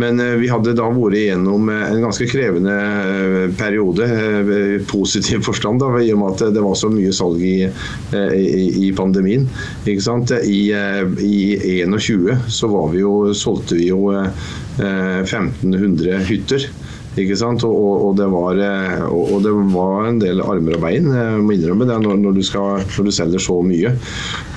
Men 0.00 0.20
vi 0.40 0.48
hadde 0.50 0.74
da 0.76 0.88
vært 0.90 1.18
igjennom 1.18 1.68
en 1.72 2.02
ganske 2.02 2.26
krevende 2.30 2.74
periode, 3.58 4.06
i 4.44 4.78
positiv 4.88 5.44
forstand, 5.46 5.82
da, 5.82 5.90
i 6.00 6.12
og 6.14 6.20
med 6.20 6.34
at 6.34 6.54
det 6.54 6.62
var 6.64 6.76
så 6.78 6.90
mye 6.92 7.12
salg 7.14 7.42
i, 7.44 7.68
i, 8.14 8.64
i 8.88 8.92
pandemien. 8.96 9.46
ikke 9.84 10.04
sant? 10.04 10.32
I, 10.34 10.60
i 10.74 11.36
21 11.84 12.48
så 12.52 12.70
vi 12.92 13.02
jo, 13.02 13.14
solgte 13.36 13.78
vi 13.78 13.90
jo 13.90 14.10
1500 14.78 16.24
hytter. 16.28 16.68
Ikke 17.20 17.36
sant? 17.38 17.62
Og, 17.66 18.08
og, 18.08 18.14
det 18.18 18.26
var, 18.32 18.58
eh, 18.58 19.04
og, 19.06 19.36
det 19.44 19.52
var, 19.74 20.08
en 20.08 20.18
del 20.22 20.42
armer 20.42 20.78
og 20.78 20.82
bein, 20.82 21.10
jeg 21.14 21.42
må 21.44 21.54
innrømme 21.54 21.86
det, 21.88 21.98
når, 22.02 22.18
når, 22.24 22.38
du 22.38 22.42
skal, 22.46 22.82
når, 22.96 23.08
du 23.08 23.14
selger 23.14 23.44
så 23.44 23.58
mye. 23.62 23.94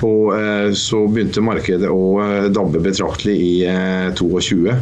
Og 0.06 0.32
eh, 0.34 0.70
så 0.78 1.04
begynte 1.06 1.44
markedet 1.44 1.90
å 1.92 2.02
eh, 2.24 2.48
dabbe 2.54 2.82
betraktelig 2.82 3.36
i 3.38 3.52
eh, 3.70 4.08
22. 4.18 4.74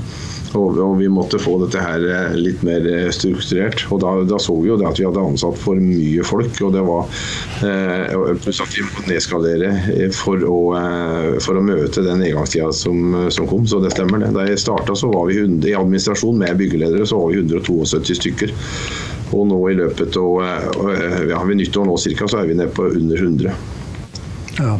Og, 0.57 0.79
og, 0.81 0.95
vi 1.01 1.09
måtte 1.13 1.41
få 1.41 1.57
dette 1.63 1.81
her 1.83 2.03
eh, 2.09 2.37
litt 2.39 2.63
mer 2.67 2.87
eh, 2.89 3.09
strukturert. 3.15 3.85
Og 3.93 4.01
da, 4.03 4.13
da, 4.29 4.39
så 4.43 4.57
vi 4.61 4.71
jo 4.71 4.79
at 4.81 5.01
vi 5.01 5.07
hadde 5.07 5.23
ansatt 5.23 5.59
for 5.61 5.81
mye 5.81 6.25
folk. 6.27 6.61
Og 6.67 6.73
det 6.75 6.85
var 6.87 7.19
eh, 7.67 8.33
pluss 8.43 8.63
at 8.65 8.73
vi 8.77 8.87
måtte 8.87 9.13
nedskalere 9.13 10.11
for 10.17 10.43
å, 10.47 10.59
for 11.45 11.59
å 11.59 11.65
møte 11.65 12.05
den 12.07 12.23
nedgangstida 12.25 12.73
som, 12.77 13.29
som, 13.35 13.49
kom. 13.51 13.69
Så 13.69 13.83
det 13.85 13.93
stemmer, 13.95 14.25
det. 14.25 14.33
Da 14.37 14.49
jeg 14.49 14.63
starta, 14.63 14.97
så 14.99 15.11
var 15.13 15.29
vi 15.31 15.41
100, 15.43 15.71
i 15.71 15.77
administrasjon 15.79 16.41
med 16.41 16.57
byggeledere 16.61 17.07
så 17.09 17.21
var 17.21 17.33
vi 17.35 17.43
172 17.45 18.19
stykker. 18.23 18.55
Og 19.37 19.49
nå 19.51 19.63
i 19.71 19.79
løpet 19.79 20.17
av 20.21 21.27
ja, 21.27 21.41
ved 21.43 21.59
nyttår 21.59 21.89
nå 21.89 21.97
cirka, 21.99 22.29
så 22.31 22.41
er 22.41 22.53
vi 22.53 22.59
nede 22.59 22.71
på 22.75 22.87
under 22.95 23.27
100. 23.27 23.57
Ja. 24.61 24.77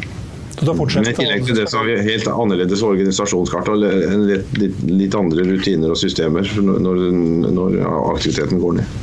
Men 0.67 1.11
i 1.11 1.15
tillegg 1.17 1.45
til 1.47 1.59
det 1.59 1.67
så 1.71 1.81
har 1.81 1.89
vi 1.89 1.97
helt 2.09 2.31
annerledes 2.33 2.83
organisasjonskart 2.87 3.71
og 3.73 3.83
litt, 3.83 4.57
litt, 4.59 4.83
litt, 4.91 5.15
andre 5.19 5.47
rutiner 5.47 5.93
og 5.95 6.01
systemer 6.01 6.49
når, 6.63 7.03
når 7.55 7.79
aktiviteten 8.15 8.63
går 8.63 8.81
ned. 8.81 8.97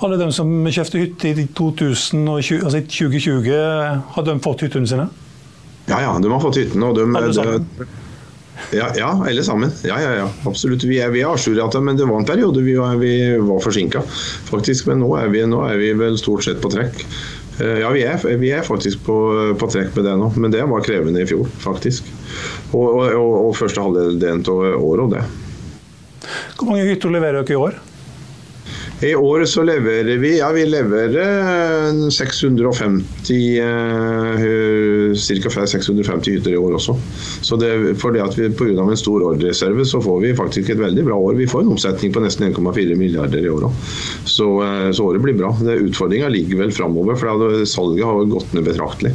Alle 0.00 0.16
de 0.16 0.30
som 0.32 0.48
kjøpte 0.72 1.00
hytte 1.02 1.32
i 1.32 1.48
2020, 1.56 2.62
altså 2.64 2.80
2020, 2.88 3.50
har 4.14 4.28
de 4.28 4.36
fått 4.44 4.64
hyttene 4.64 4.88
sine? 4.88 5.10
Ja, 5.90 5.98
ja, 6.06 6.14
de 6.22 6.30
har 6.30 6.40
fått 6.40 6.60
hyttene. 6.60 6.88
Og 6.88 6.96
de, 6.96 7.04
alle 7.18 7.34
sammen? 7.36 7.66
Ja, 8.72 8.90
ja, 8.96 9.10
alle 9.26 9.44
sammen. 9.44 9.72
Ja, 9.84 9.98
ja, 10.00 10.14
ja, 10.20 10.28
absolutt. 10.46 10.84
Vi 10.84 11.00
er, 11.02 11.10
vi 11.12 11.20
er 11.24 11.32
ajourete, 11.32 11.80
men 11.84 11.98
det 11.98 12.06
var 12.08 12.20
en 12.20 12.28
periode 12.28 12.62
vi 12.64 12.76
var, 12.78 12.96
vi 13.00 13.12
var 13.42 13.60
forsinka, 13.64 14.02
faktisk. 14.48 14.88
Men 14.90 15.02
nå 15.04 15.10
er, 15.18 15.28
vi, 15.32 15.44
nå 15.48 15.62
er 15.66 15.80
vi 15.80 15.92
vel 15.98 16.18
stort 16.20 16.46
sett 16.46 16.60
på 16.62 16.70
trekk. 16.72 17.04
Eh, 17.60 17.80
ja, 17.82 17.90
vi 17.92 18.04
er, 18.06 18.24
vi 18.40 18.50
er 18.56 18.64
faktisk 18.64 19.04
på, 19.04 19.18
på, 19.60 19.68
trekk 19.72 19.92
med 19.96 20.08
det 20.08 20.16
nå, 20.20 20.30
men 20.40 20.54
det 20.54 20.64
var 20.70 20.84
krevende 20.86 21.22
i 21.22 21.28
fjor, 21.28 21.48
faktisk. 21.60 22.08
Og, 22.72 22.86
og, 22.86 23.04
og, 23.18 23.36
og 23.50 23.54
første 23.58 23.84
halvdelen 23.84 24.44
av 24.48 24.64
året 24.80 25.04
og 25.04 25.14
det. 25.16 25.24
Hvor 26.56 26.72
mange 26.72 26.88
hytter 26.88 27.12
leverer 27.12 27.42
dere 27.42 27.56
i 27.56 27.60
år? 27.60 27.78
I 29.00 29.14
år 29.16 29.44
så 29.48 29.62
leverer 29.64 30.18
vi 30.20 30.34
ja, 30.38 30.50
vi 30.52 30.66
leverer 30.68 32.10
650 32.12 33.56
ca. 35.40 35.66
650 35.66 36.34
hytter 36.34 36.52
i 36.52 36.58
år 36.60 36.74
også. 36.76 36.96
Så 37.40 37.56
det, 37.56 37.70
fordi 38.02 38.20
at 38.20 38.36
vi 38.36 38.50
Pga. 38.52 38.84
en 38.84 39.00
stor 39.00 39.24
ordrereserve 39.30 39.86
så 39.88 40.02
får 40.04 40.20
vi 40.20 40.34
faktisk 40.36 40.74
et 40.74 40.82
veldig 40.82 41.04
bra 41.06 41.16
år. 41.16 41.38
Vi 41.38 41.48
får 41.48 41.64
en 41.64 41.72
omsetning 41.76 42.12
på 42.12 42.20
nesten 42.20 42.50
1,4 42.50 42.98
milliarder 43.00 43.40
i 43.40 43.48
år 43.48 43.70
òg. 43.70 43.78
Så, 44.28 44.50
eh, 44.66 44.90
så, 44.92 45.08
året 45.08 45.24
blir 45.24 45.38
bra. 45.38 45.54
Utfordringa 45.56 46.28
ligger 46.28 46.60
vel 46.60 46.76
framover, 46.76 47.16
for 47.16 47.56
salget 47.64 48.04
har 48.04 48.28
gått 48.28 48.52
ned 48.52 48.68
betraktelig. 48.68 49.14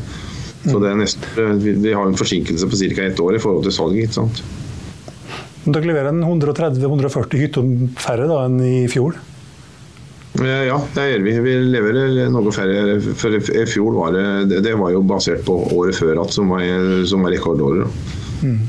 Så 0.65 0.82
det 0.82 0.89
er 0.89 0.98
nesten, 0.98 1.62
vi, 1.62 1.94
har 1.94 2.10
en 2.10 2.18
forsinkelse 2.18 2.65
på 2.65 2.82
ca. 2.82 3.06
ett 3.06 3.22
år 3.22 3.38
i 3.38 3.44
forhold 3.44 3.70
til 3.70 3.77
salget. 3.77 4.10
ikke 4.10 4.18
sant? 4.18 4.42
Dere 5.65 5.86
leverer 5.86 6.10
130-140 6.25 7.38
hytter 7.46 7.72
færre 8.01 8.25
da 8.34 8.42
enn 8.50 8.60
i 8.65 8.75
fjor? 8.89 9.13
Eh, 10.42 10.63
ja, 10.68 10.77
det 10.96 11.08
gjør 11.10 11.25
vi. 11.25 11.34
Vi 11.46 11.56
leverer 11.72 12.30
noe 12.34 12.54
færre. 12.56 13.00
For 13.18 13.36
I 13.36 13.65
fjor 13.70 13.96
var 13.96 14.15
det, 14.15 14.62
det 14.65 14.75
var 14.80 14.92
jo 14.94 15.04
basert 15.08 15.46
på 15.48 15.58
året 15.77 15.98
før 15.98 16.24
at 16.25 16.34
som 16.36 16.51
var, 16.51 16.65
som 17.08 17.24
var 17.25 17.36
rekordåret. 17.36 18.12
Mm. 18.44 18.63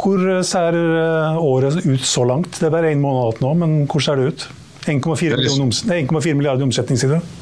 Hvor 0.00 0.24
ser 0.46 0.76
eh, 0.76 1.42
året 1.44 1.84
ut 1.84 2.04
så 2.06 2.24
langt? 2.28 2.56
Det 2.56 2.68
er 2.68 2.74
bare 2.74 2.92
én 2.92 3.02
måned 3.02 3.36
igjen 3.36 3.44
nå, 3.44 3.52
men 3.62 3.76
hvor 3.90 4.04
ser 4.04 4.20
det 4.20 4.32
ut? 4.32 4.48
1,4 4.88 6.34
milliarder 6.34 6.64
omsetning, 6.64 6.98
sier 6.98 7.18
du? 7.18 7.34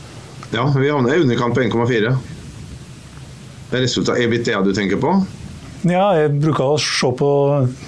Ja, 0.50 0.64
vi 0.75 0.88
havner 0.90 1.14
i 1.14 1.22
underkant 1.22 1.54
på 1.54 1.62
1,4. 1.62 2.14
Det 3.68 3.76
er 3.76 3.84
resultatet 3.84 4.25
EBITDA 4.25 4.62
du 4.64 4.72
tenker 4.75 4.98
på? 5.00 5.12
Ja, 5.87 6.08
jeg 6.18 6.32
bruker 6.42 6.75
å 6.75 6.78
se 6.82 7.10
på 7.14 7.30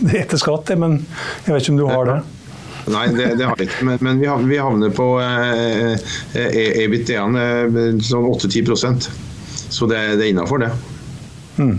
det 0.05 0.21
etter 0.23 0.39
skatt, 0.39 0.71
men 0.79 1.01
jeg 1.47 1.55
vet 1.55 1.65
ikke 1.65 1.75
om 1.75 1.81
du 1.81 1.89
har 1.89 2.07
det. 2.07 2.19
Nei, 2.91 3.07
det, 3.15 3.29
det 3.39 3.47
har 3.49 3.59
vi 3.59 3.69
ikke. 3.69 3.87
Men, 3.89 4.03
men 4.05 4.21
vi, 4.51 4.59
havner 4.61 4.93
på 4.95 5.07
eh, 5.23 6.11
EBIT-en 6.85 7.39
sånn 8.05 8.29
8-10% 8.33 9.09
Så 9.71 9.89
det, 9.91 10.01
det 10.19 10.27
er 10.27 10.33
innafor, 10.35 10.63
det. 10.65 10.71
Mm. 11.61 11.79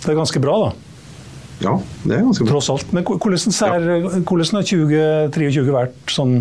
Det 0.00 0.12
er 0.12 0.18
ganske 0.18 0.42
bra, 0.42 0.56
da. 0.66 0.70
Ja, 1.60 1.74
det 2.04 2.16
er 2.16 2.24
ganske 2.24 2.44
bra. 2.46 2.54
Tross 2.54 2.70
alt. 2.72 2.92
Men 2.96 3.04
hvordan, 3.04 3.52
er, 3.68 4.22
hvordan 4.24 4.60
har 4.60 4.68
2023 4.70 5.66
vært 5.74 6.14
sånn 6.14 6.38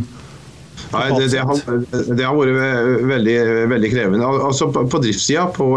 Nei, 0.90 1.06
det, 1.14 1.28
det, 1.32 1.42
har, 1.46 1.60
det, 1.92 2.24
har, 2.26 2.38
vært 2.38 3.04
veldig, 3.06 3.36
veldig 3.70 3.90
krevende. 3.92 4.30
Altså 4.50 4.70
På, 4.74 5.02
driftssida, 5.02 5.46
på, 5.54 5.68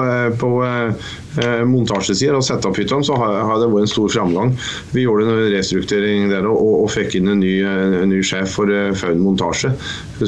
på 0.40 0.50
eh, 0.62 1.64
montasjesida 1.68 2.38
og 2.38 2.46
setup-hyttene, 2.46 3.04
så 3.04 3.18
har, 3.20 3.36
har, 3.44 3.60
det 3.60 3.68
vært 3.72 3.86
en 3.86 3.92
stor 3.92 4.12
framgang. 4.14 4.54
Vi 4.96 5.04
gjorde 5.04 5.26
en 5.28 5.50
restrukturering 5.52 6.30
der 6.32 6.48
og, 6.48 6.56
og, 6.62 6.88
fikk 6.92 7.18
inn 7.18 7.28
en 7.32 7.42
ny, 7.44 7.52
en 7.64 8.08
ny 8.08 8.22
sjef 8.24 8.56
for 8.56 8.72
uh, 8.72 8.92
Faun 8.96 9.20
montasje, 9.20 9.72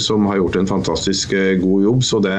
som 0.01 0.29
har 0.29 0.41
gjort 0.41 0.59
en 0.61 0.69
fantastisk 0.69 1.33
uh, 1.37 1.55
god 1.61 1.89
jobb. 1.89 2.05
Så 2.05 2.21
det, 2.25 2.35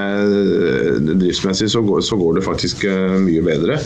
driftsmessig 1.09 1.71
så 1.73 1.81
går, 1.85 2.03
så 2.05 2.19
går 2.21 2.37
det 2.37 2.45
faktisk 2.45 2.85
mye 3.25 3.41
bedre. 3.45 3.79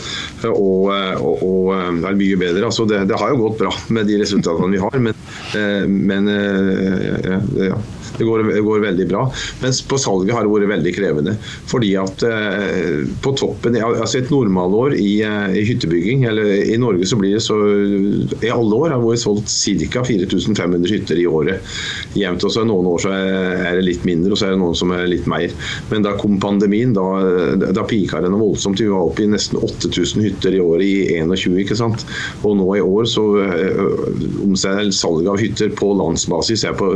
Og, 0.50 0.90
og, 0.90 1.44
og 1.46 1.72
er 1.76 2.18
mye 2.18 2.40
bedre. 2.40 2.66
Altså 2.68 2.84
det, 2.88 3.06
det, 3.08 3.16
har 3.20 3.32
jo 3.32 3.40
gått 3.46 3.60
bra 3.62 3.72
med 3.88 4.08
de 4.10 4.20
resultatene 4.20 4.72
vi 4.74 4.82
har, 4.84 5.00
men, 5.00 5.16
men 5.96 6.30
ja, 7.56 7.80
Det 8.20 8.26
går, 8.28 8.42
går, 8.60 8.80
veldig 8.84 9.06
bra. 9.08 9.22
Mens 9.62 9.80
på 9.88 9.96
salget 9.98 10.34
har 10.36 10.44
det 10.44 10.52
vært 10.52 10.68
veldig 10.74 10.92
krevende. 10.92 11.32
Fordi 11.70 11.94
at 11.96 12.24
eh, 12.28 13.06
på 13.24 13.32
toppen 13.38 13.78
altså 13.80 14.20
Et 14.20 14.32
normalår 14.32 14.96
i, 14.98 15.22
eh, 15.24 15.54
i, 15.56 15.64
hyttebygging, 15.70 16.26
eller 16.28 16.50
i 16.74 16.76
Norge 16.80 17.08
så 17.08 17.16
blir 17.16 17.38
det 17.38 17.44
så 17.44 17.56
I 18.44 18.50
alle 18.52 18.76
år 18.76 18.92
har 18.92 19.00
det 19.00 19.08
vært 19.08 19.22
solgt 19.22 19.48
ca. 19.94 20.04
4500 20.04 20.92
hytter 20.92 21.22
i 21.22 21.24
året. 21.30 21.72
Jevnt. 22.18 22.44
Og 22.44 22.52
så 22.52 22.66
Noen 22.68 22.90
år 22.90 23.00
så 23.02 23.14
er 23.16 23.78
det 23.78 23.86
litt 23.86 24.04
mindre, 24.04 24.34
og 24.34 24.38
så 24.38 24.50
er 24.50 24.52
det 24.54 24.60
noen 24.60 24.76
som 24.76 24.92
er 24.92 25.08
litt 25.08 25.24
mer. 25.30 25.48
Men 25.88 26.04
da 26.04 26.12
kom 26.20 26.36
pandemien, 26.42 26.92
da, 26.94 27.06
da 27.72 27.86
pika 27.88 28.20
det 28.20 28.28
noe 28.34 28.50
voldsomt. 28.50 28.82
Vi 28.84 28.90
var 28.90 29.08
oppe 29.08 29.24
i 29.24 29.30
nesten 29.32 29.56
8000 29.64 30.26
hytter 30.26 30.58
i 30.58 30.60
året 30.60 30.84
i 30.84 31.16
21. 31.16 31.56
ikke 31.64 31.78
sant? 31.80 32.04
Og 32.44 32.58
nå 32.60 32.68
i 32.76 32.84
år 32.84 33.08
så 33.08 33.24
omsetter 34.44 34.92
salget 34.94 35.32
av 35.32 35.40
hytter 35.40 35.72
på 35.80 35.94
landsbasis 35.96 36.66
er 36.68 36.76
på 36.76 36.92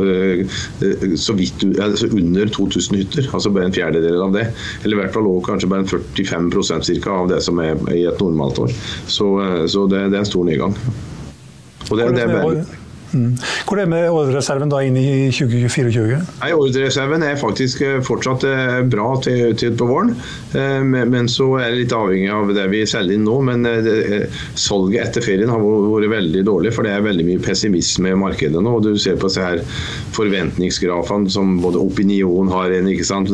så 1.17 1.35
vidt 1.37 1.65
altså 1.81 2.09
under 2.11 2.49
2000 2.53 2.97
hytter. 2.97 3.29
Altså 3.33 3.51
bare 3.53 3.69
en 3.69 3.75
fjerdedel 3.75 4.21
av 4.21 4.33
det. 4.35 4.47
Eller 4.83 4.97
i 4.97 5.01
hvert 5.03 5.15
fall 5.15 5.29
kanskje 5.45 5.69
bare 5.71 5.85
en 5.85 5.91
45% 5.91 6.89
cirka 6.89 7.19
av 7.23 7.29
det 7.33 7.41
som 7.45 7.59
er 7.63 7.77
i 7.93 8.05
et 8.09 8.23
normalt 8.23 8.61
år. 8.65 8.73
Så, 9.07 9.29
så 9.71 9.85
det, 9.91 10.07
det, 10.11 10.19
er 10.19 10.25
en 10.25 10.33
stor 10.33 10.47
nedgang. 10.47 10.75
Og 11.91 11.97
det, 11.99 12.09
det 12.17 12.25
er 12.25 12.33
bare 12.33 12.65
Mm. 13.13 13.35
Hvor 13.65 13.77
er 13.77 13.85
det 13.85 13.91
med 13.91 14.09
ordrereserven 14.09 14.71
da 14.71 14.81
inn 14.83 14.97
i 14.99 15.29
2024? 15.33 16.17
Nei, 16.41 16.51
Ordrereserven 16.55 17.23
er 17.25 17.37
faktisk 17.39 17.83
eh, 17.85 17.99
fortsatt 18.05 18.45
eh, 18.49 18.79
bra 18.89 19.07
til, 19.23 19.53
til 19.59 19.75
på 19.77 19.87
våren, 19.89 20.13
eh, 20.57 20.81
men 20.83 21.29
så 21.31 21.47
er 21.61 21.71
det 21.71 21.83
litt 21.83 21.95
avhengig 21.95 22.31
av 22.33 22.51
det 22.55 22.65
vi 22.71 22.83
selger 22.89 23.17
inn 23.17 23.25
nå. 23.27 23.37
Men 23.45 23.67
salget 24.59 25.09
etter 25.09 25.25
ferien 25.25 25.51
har 25.51 25.61
vært 25.61 26.11
veldig 26.15 26.43
dårlig, 26.47 26.73
for 26.75 26.87
det 26.87 26.95
er 26.95 27.05
veldig 27.05 27.27
mye 27.27 27.43
pessimisme 27.43 28.11
i 28.11 28.19
markedet 28.19 28.63
nå. 28.63 28.77
og 28.79 28.85
Du 28.85 28.95
ser 29.01 29.19
på 29.21 29.29
disse 29.29 29.43
her 29.43 29.61
forventningsgrafene 30.15 31.31
som 31.31 31.57
både 31.63 31.81
Opinion 31.81 32.49
har 32.53 32.73
en, 32.73 32.89
ikke 32.91 33.07
sant? 33.07 33.31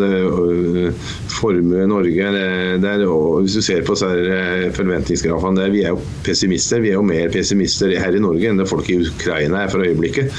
Formue 1.32 1.86
Norge 1.90 2.32
det, 2.36 2.46
det 2.84 2.90
er, 2.92 3.06
Hvis 3.42 3.58
du 3.58 3.64
ser 3.66 3.84
på 3.88 3.96
forventningsgrafene 3.98 5.62
der, 5.62 5.74
vi 5.74 5.84
er 5.86 5.96
jo 5.96 6.02
pessimister. 6.26 6.82
Vi 6.84 6.92
er 6.94 7.00
jo 7.00 7.06
mer 7.06 7.32
pessimister 7.34 7.94
her 8.02 8.16
i 8.18 8.24
Norge 8.24 8.50
enn 8.50 8.60
det 8.60 8.70
folk 8.70 8.90
i 8.92 9.00
Ukraina 9.02 9.64
er 9.64 9.71
for 9.74 9.86
øyeblikket. 9.86 10.32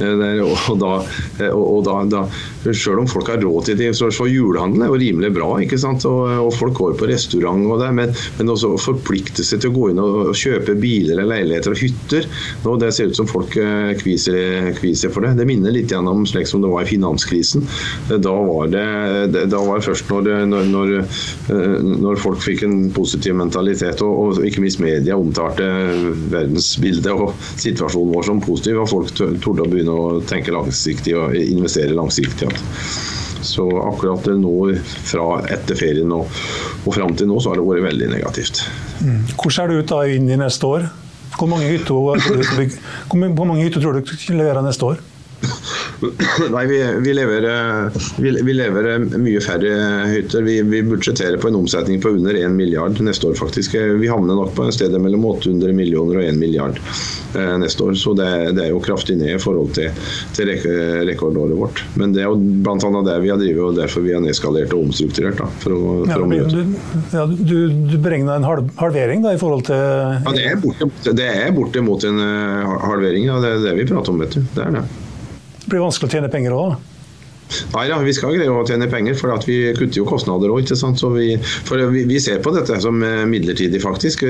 Der, 0.00 0.42
og 0.44 0.78
da, 0.80 0.92
eh, 1.40 1.52
og 1.54 1.84
da, 1.86 2.00
da 2.10 2.24
selv 2.74 3.02
om 3.02 3.08
folk 3.10 3.30
har 3.32 3.40
råd 3.42 3.70
til 3.70 3.78
det, 3.80 3.90
så, 3.96 4.10
så 4.12 4.26
julehandelen 4.28 4.84
er 4.84 4.92
jo 4.92 5.00
rimelig 5.00 5.32
bra. 5.36 5.50
ikke 5.64 5.78
sant? 5.80 6.04
Og, 6.08 6.28
og 6.46 6.52
folk 6.56 6.76
går 6.78 6.96
på 7.00 7.08
restaurant 7.10 7.66
og 7.70 7.80
det, 7.82 7.90
men, 7.96 8.14
men 8.38 8.52
også 8.52 8.74
forplikte 8.80 9.44
seg 9.46 9.62
til 9.62 9.72
å 9.72 9.76
gå 9.76 9.90
inn 9.92 10.02
og, 10.02 10.18
og 10.30 10.38
kjøpe 10.38 10.76
biler 10.80 11.16
eller 11.16 11.30
leiligheter 11.34 11.74
og 11.74 11.82
hytter. 11.82 12.28
Nå, 12.64 12.76
det 12.82 12.92
ser 12.96 13.10
ut 13.10 13.18
som 13.18 13.30
folk 13.30 13.56
eh, 13.60 13.92
kviser, 14.00 14.70
kviser 14.78 15.12
for 15.14 15.26
det. 15.26 15.36
Det 15.40 15.48
minner 15.48 15.74
litt 15.74 15.92
om 15.96 16.24
slik 16.28 16.48
som 16.48 16.62
det 16.62 16.70
var 16.70 16.84
i 16.84 16.90
finanskrisen. 16.90 17.64
Da 18.10 18.34
var 18.34 18.70
det, 18.72 18.86
da 19.50 19.60
var 19.64 19.80
det 19.80 19.86
først 19.88 20.10
når, 20.10 20.46
når, 20.50 20.68
når, 20.70 20.92
når, 22.02 22.20
folk 22.20 22.40
fikk 22.42 22.64
en 22.66 22.76
positiv 22.94 23.36
mentalitet, 23.38 24.02
og, 24.04 24.38
og 24.38 24.46
ikke 24.46 24.62
minst 24.64 24.80
media 24.82 25.16
omtalte 25.18 25.66
verdensbildet 26.32 27.10
og 27.14 27.34
situasjonen 27.60 28.14
vår 28.14 28.26
som 28.28 28.42
positiv, 28.44 28.69
og 28.78 28.88
folk 28.90 29.14
torde 29.14 29.64
å 29.64 29.70
begynne 29.70 29.94
å 29.94 30.20
tenke 30.28 30.54
langsiktig 30.54 31.16
og 31.18 31.36
investere 31.36 31.96
langsiktig. 31.96 32.48
Så 33.40 33.64
akkurat 33.82 34.26
nå, 34.36 34.54
fra 35.08 35.40
etter 35.50 35.78
ferien 35.78 36.12
og, 36.12 36.28
og 36.84 36.94
fram 36.94 37.14
til 37.16 37.30
nå, 37.30 37.38
så 37.40 37.52
har 37.52 37.60
det 37.60 37.68
vært 37.68 37.86
veldig 37.88 38.10
negativt. 38.12 38.64
Mm. 39.00 39.22
Hvor 39.34 39.54
ser 39.54 39.70
det 39.70 39.80
ut 39.80 39.92
da 39.92 40.02
inn 40.12 40.28
i 40.28 40.40
neste 40.40 40.68
år? 40.68 40.90
Hvor 41.38 41.48
mange 41.48 41.70
hytter 41.70 41.94
tror 43.80 43.96
du 43.96 44.02
du 44.04 44.34
leverer 44.34 44.62
neste 44.66 44.92
år? 44.92 45.00
Nei, 46.50 46.66
vi, 46.66 46.78
vi, 46.98 47.14
lever, 47.14 47.46
vi, 48.18 48.30
vi, 48.42 48.52
lever, 48.54 48.88
mye 49.20 49.40
færre 49.44 49.72
hytter. 50.08 50.42
Vi, 50.46 50.56
vi, 50.62 50.82
budsjetterer 50.86 51.36
på 51.40 51.50
en 51.50 51.58
omsetning 51.60 52.00
på 52.00 52.14
under 52.16 52.34
1 52.34 52.54
milliard 52.56 53.00
neste 53.04 53.28
år, 53.28 53.36
faktisk. 53.36 53.74
Vi 53.74 54.08
havner 54.08 54.38
nok 54.38 54.54
på 54.56 54.64
en 54.64 54.72
sted 54.72 54.96
mellom 54.96 55.26
800 55.28 55.74
millioner 55.76 56.20
og 56.20 56.24
1 56.24 56.38
milliard 56.40 56.80
eh, 57.36 57.56
neste 57.60 57.84
år. 57.84 57.98
Så 58.00 58.14
det, 58.16 58.30
det, 58.56 58.66
er 58.66 58.72
jo 58.72 58.80
kraftig 58.84 59.18
ned 59.20 59.34
i 59.36 59.42
forhold 59.42 59.74
til, 59.76 59.90
til 60.36 60.54
rekordåret 61.08 61.58
vårt. 61.58 61.84
Men 62.00 62.16
det 62.16 62.24
er 62.24 62.30
jo 62.30 62.38
bl.a. 62.38 63.04
det 63.10 63.18
vi 63.26 63.32
har 63.34 63.42
drevet, 63.42 63.62
og 63.66 63.76
derfor 63.82 64.06
vi 64.06 64.16
har 64.16 64.24
nedskalert 64.24 64.72
og 64.76 64.88
omstrukturert. 64.88 65.40
Da, 65.42 65.50
for 65.60 65.76
å, 65.76 65.82
for 66.08 66.36
ja, 66.36 66.48
du, 66.48 66.74
ja, 67.12 67.26
du, 67.28 67.56
du 67.92 67.98
beregna 68.00 68.38
en 68.40 68.48
halvering 68.48 69.26
da, 69.26 69.36
i 69.36 69.40
forhold 69.40 69.68
til 69.68 69.76
Ja, 69.76 70.32
det 70.32 71.28
er 71.28 71.52
bortimot 71.54 72.00
borte, 72.00 72.08
en 72.08 72.24
eh, 72.24 72.74
halvering. 72.88 73.28
Ja, 73.28 73.38
det 73.44 73.54
er 73.58 73.62
det 73.68 73.76
vi 73.82 73.88
prater 73.92 74.14
om, 74.14 74.24
vet 74.24 74.38
du. 74.38 74.42
Det 74.56 74.64
er 74.64 74.80
det. 74.80 74.88
Blir 75.70 75.84
vanskelig 75.84 76.08
å 76.08 76.14
tjene 76.16 76.28
penger 76.32 76.54
òg? 76.56 76.72
Nei 77.74 77.86
da, 77.90 78.00
vi 78.04 78.14
skal 78.16 78.36
greie 78.36 78.50
å 78.50 78.64
tjene 78.66 78.88
penger, 78.90 79.16
for 79.18 79.34
vi 79.46 79.58
kutter 79.76 80.02
jo 80.02 80.08
kostnader 80.08 80.52
òg. 80.52 80.68
Vi, 80.70 81.28
vi, 81.36 82.04
vi, 82.08 82.18
ser 82.22 82.40
på 82.44 82.52
dette 82.54 82.76
som 82.82 83.02
eh, 83.04 83.24
midlertidig, 83.28 83.80
faktisk. 83.82 84.24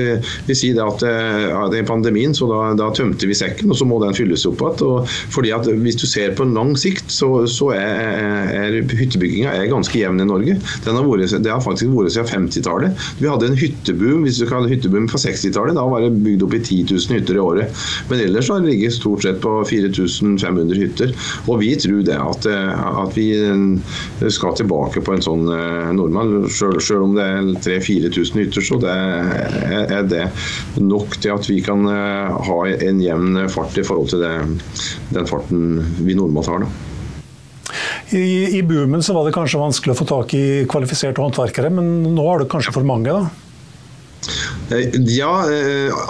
Vi 0.47 0.57
sier 0.57 0.79
at 0.83 1.03
ja, 1.05 1.61
det 1.71 1.81
er 1.81 1.87
pandemien, 1.87 2.33
så 2.35 2.47
da, 2.49 2.61
da, 2.77 2.89
tømte 2.95 3.27
vi 3.29 3.35
sekken, 3.37 3.71
og 3.71 3.79
så 3.79 3.87
må 3.87 3.99
den 4.03 4.15
fylles 4.17 4.45
opp 4.49 4.61
igjen. 4.61 5.07
Fordi 5.33 5.53
at 5.55 5.67
Hvis 5.81 5.99
du 6.01 6.05
ser 6.09 6.33
på 6.37 6.45
en 6.45 6.53
lang 6.55 6.73
sikt, 6.79 7.09
så, 7.11 7.29
så 7.49 7.71
er, 7.75 8.51
er 8.57 8.77
hyttebygginga 8.97 9.53
ganske 9.71 9.97
jevn 9.97 10.21
i 10.21 10.27
Norge. 10.27 10.57
Har 10.85 11.07
vært, 11.07 11.35
det 11.43 11.51
har 11.51 11.63
faktisk 11.63 11.93
vært 11.95 12.15
siden 12.15 12.29
50-tallet. 12.49 13.05
Vi 13.21 13.29
hadde 13.29 13.51
en 13.51 13.59
hytteboom 13.59 14.25
hvis 14.25 14.41
du 14.41 14.47
kaller 14.49 14.71
hytteboom 14.71 15.07
på 15.11 15.19
60-tallet. 15.21 15.77
Da 15.77 15.85
var 15.89 16.05
det 16.05 16.13
bygd 16.25 16.45
opp 16.47 16.55
i 16.57 16.61
10 16.61 16.93
000 16.93 17.19
hytter 17.19 17.39
i 17.39 17.43
året. 17.43 17.83
Men 18.09 18.23
ellers 18.25 18.51
har 18.51 18.61
det 18.61 18.71
ligget 18.71 18.97
stort 18.97 19.25
sett 19.25 19.41
på 19.43 19.55
4500 19.69 20.79
hytter. 20.79 21.15
Og 21.47 21.61
vi 21.63 21.73
tror 21.79 22.03
det 22.07 22.17
at, 22.17 22.47
at 22.47 23.10
at 23.11 23.19
vi 23.19 23.29
eh, 23.37 24.31
skal 24.31 24.57
tilbake 24.57 25.03
på 25.05 25.15
en 25.15 25.25
sånn 25.25 25.45
nordmann. 25.97 26.47
Selv 26.51 27.03
om 27.03 27.15
det 27.17 27.27
er 27.27 27.51
3000-4000 27.67 28.41
hytter, 28.41 28.65
så 28.65 28.79
det 28.81 28.95
er 29.91 30.07
det 30.09 30.27
nok 30.79 31.17
til 31.21 31.35
at 31.35 31.49
vi 31.49 31.59
kan 31.65 31.85
eh, 31.89 32.39
ha 32.47 32.59
en 32.71 33.01
jevn 33.03 33.43
fart 33.51 33.77
i 33.77 33.85
forhold 33.85 34.11
til 34.13 34.23
det, 34.23 34.33
den 35.11 35.29
farten 35.29 35.81
vi 36.01 36.15
nordmenn 36.17 36.47
har. 36.47 36.67
I, 38.11 38.57
I 38.57 38.61
boomen 38.67 39.03
så 39.03 39.15
var 39.15 39.27
det 39.27 39.35
kanskje 39.35 39.61
vanskelig 39.61 39.95
å 39.95 40.01
få 40.01 40.07
tak 40.09 40.33
i 40.35 40.43
kvalifiserte 40.69 41.23
håndverkere, 41.23 41.71
men 41.73 42.01
nå 42.15 42.27
har 42.27 42.41
du 42.41 42.49
kanskje 42.51 42.75
for 42.75 42.87
mange? 42.87 43.13
da? 43.13 43.50
Ja, 45.11 45.31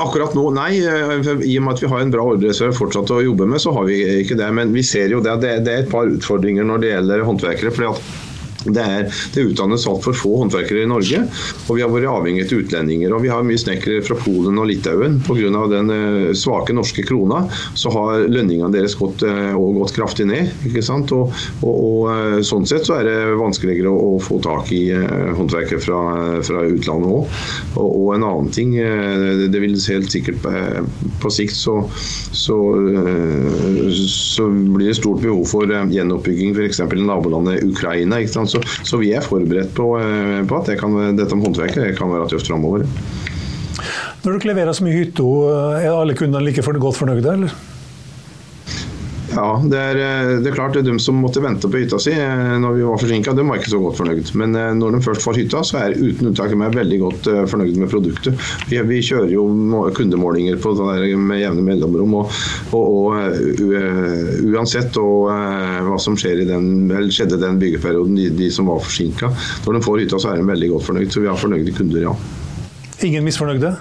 akkurat 0.04 0.36
nå 0.38 0.48
nei. 0.56 0.72
I 0.78 1.56
og 1.58 1.66
med 1.66 1.74
at 1.74 1.84
vi 1.84 1.92
har 1.92 2.04
en 2.04 2.14
bra 2.14 2.26
ordrereserve 2.34 2.76
fortsatt 2.78 3.14
å 3.14 3.22
jobbe 3.24 3.48
med, 3.50 3.62
så 3.64 3.74
har 3.76 3.88
vi 3.90 4.02
ikke 4.22 4.38
det. 4.40 4.50
Men 4.58 4.74
vi 4.76 4.84
ser 4.86 5.14
jo 5.14 5.22
det. 5.24 5.40
Det 5.42 5.56
er 5.62 5.86
et 5.86 5.92
par 5.92 6.10
utfordringer 6.12 6.68
når 6.68 6.84
det 6.84 6.94
gjelder 6.94 7.26
håndverkere. 7.30 7.74
fordi 7.74 7.94
at 7.94 8.31
det, 8.66 8.82
er, 8.82 9.08
det 9.34 9.46
utdannes 9.52 9.88
altfor 9.90 10.16
få 10.18 10.32
håndverkere 10.44 10.84
i 10.86 10.90
Norge, 10.90 11.24
og 11.66 11.78
vi 11.78 11.84
har 11.84 11.92
vært 11.92 12.10
avhengig 12.12 12.46
av 12.46 12.60
utlendinger. 12.62 13.14
og 13.14 13.24
Vi 13.26 13.32
har 13.32 13.46
mye 13.46 13.62
snekkere 13.62 14.04
fra 14.06 14.18
Polen 14.22 14.60
og 14.62 14.70
Litauen. 14.70 15.20
Pga. 15.26 15.66
den 15.72 15.90
uh, 15.92 16.34
svake 16.38 16.76
norske 16.76 17.06
krona 17.08 17.44
så 17.78 17.92
har 17.94 18.28
lønningene 18.30 18.72
deres 18.74 18.96
gått, 19.00 19.24
Og 19.52 19.78
gått 19.80 19.96
kraftig 19.96 20.28
ned. 20.30 20.52
ikke 20.68 20.84
sant? 20.86 21.12
Og, 21.16 21.32
og, 21.62 21.74
og 21.74 22.10
uh, 22.10 22.40
Sånn 22.46 22.66
sett 22.68 22.88
så 22.88 22.98
er 23.00 23.08
det 23.08 23.18
vanskeligere 23.40 23.92
å, 23.92 24.18
få 24.22 24.38
tak 24.44 24.72
i 24.76 24.92
håndverkere 24.92 25.82
fra, 25.82 26.00
fra 26.46 26.64
utlandet 26.68 27.10
òg. 27.10 27.36
Og, 27.80 27.88
og, 27.88 28.08
en 28.16 28.26
annen 28.28 28.50
ting, 28.54 28.74
det 28.76 29.62
vil 29.62 29.78
helt 29.80 30.12
sikkert 30.12 30.44
på 31.22 31.32
sikt 31.34 31.56
så, 31.56 31.78
så, 32.36 32.58
så 34.12 34.48
blir 34.52 34.90
det 34.90 34.98
stort 35.00 35.24
behov 35.24 35.46
for 35.50 35.72
gjenoppbygging 35.72 36.54
f.eks. 36.56 36.82
i 36.84 37.06
nabolandet 37.08 37.64
Ukraina. 37.66 38.20
ikke 38.22 38.36
sant? 38.36 38.51
Så, 38.52 38.62
så 38.88 39.00
vi 39.02 39.14
er 39.16 39.26
forberedt 39.26 39.74
på, 39.78 39.88
eh, 40.02 40.40
på 40.48 40.60
at 40.60 40.72
det 40.72 40.80
kan, 40.82 40.98
dette 41.18 41.38
med 41.38 41.48
håndverket 41.50 41.98
kan 42.00 42.12
være 42.12 42.30
tøft 42.34 42.52
framover. 42.52 42.86
Når 44.22 44.36
dere 44.38 44.52
leverer 44.52 44.78
så 44.78 44.86
mye 44.86 45.00
hytter, 45.00 45.52
eh, 45.52 45.86
er 45.88 45.96
alle 45.96 46.18
kundene 46.18 46.44
like 46.46 46.62
godt 46.62 47.00
fornøyde? 47.00 47.38
eller? 47.38 47.71
Ja, 49.42 49.62
det 49.66 49.78
er, 49.80 49.98
eh, 49.98 50.32
det 50.44 50.52
er 50.52 50.54
klart 50.54 50.76
det 50.76 50.84
er 50.84 50.92
de 50.92 51.02
som 51.02 51.18
måtte 51.18 51.42
vente 51.42 51.70
på 51.72 51.80
hytta 51.82 51.98
si 52.02 52.12
når 52.14 52.76
vi 52.76 52.84
var 52.86 53.00
forsinka, 53.02 53.34
de 53.34 53.46
var 53.48 53.58
ikke 53.58 53.72
så 53.74 53.80
godt 53.82 53.98
fornøyd. 53.98 54.32
Men 54.38 54.54
når 54.78 54.98
de 54.98 55.02
først 55.02 55.26
får 55.26 55.40
hytta, 55.40 55.64
så 55.66 55.80
er 55.80 55.96
uten 55.98 56.30
unntak 56.30 56.54
meg 56.60 56.76
veldig 56.76 57.00
godt 57.02 57.30
fornøyd 57.50 57.80
med 57.82 57.90
produktet. 57.90 58.38
Vi, 58.70 58.78
vi 58.86 59.00
kjører 59.06 59.32
jo 59.34 59.46
kundemålinger 59.98 60.60
på 60.62 60.74
det 60.78 61.16
med 61.18 61.42
jevne 61.42 61.66
mellomrom. 61.66 62.18
Og, 62.20 62.36
og, 62.78 62.84
og 62.86 63.16
uansett 64.52 65.00
og, 65.02 65.32
hva 65.88 65.98
som 66.02 66.18
skjer 66.20 66.44
i 66.44 66.50
den, 66.50 66.68
eller 66.92 67.10
skjedde 67.14 67.40
den 67.42 67.58
byggeperioden, 67.62 68.20
de, 68.20 68.28
de 68.36 68.52
som 68.54 68.70
var 68.70 68.84
forsinka, 68.84 69.32
når 69.66 69.80
de 69.80 69.86
får 69.88 70.04
hytta, 70.04 70.20
så 70.22 70.34
er 70.34 70.42
de 70.42 70.52
veldig 70.52 70.70
godt 70.76 70.90
fornøyd. 70.92 71.10
Så 71.14 71.24
vi 71.24 71.32
har 71.32 71.40
fornøyde 71.40 71.74
kunder, 71.78 72.06
ja. 72.12 72.14
Ingen 73.08 73.26
misfornøyde? 73.26 73.74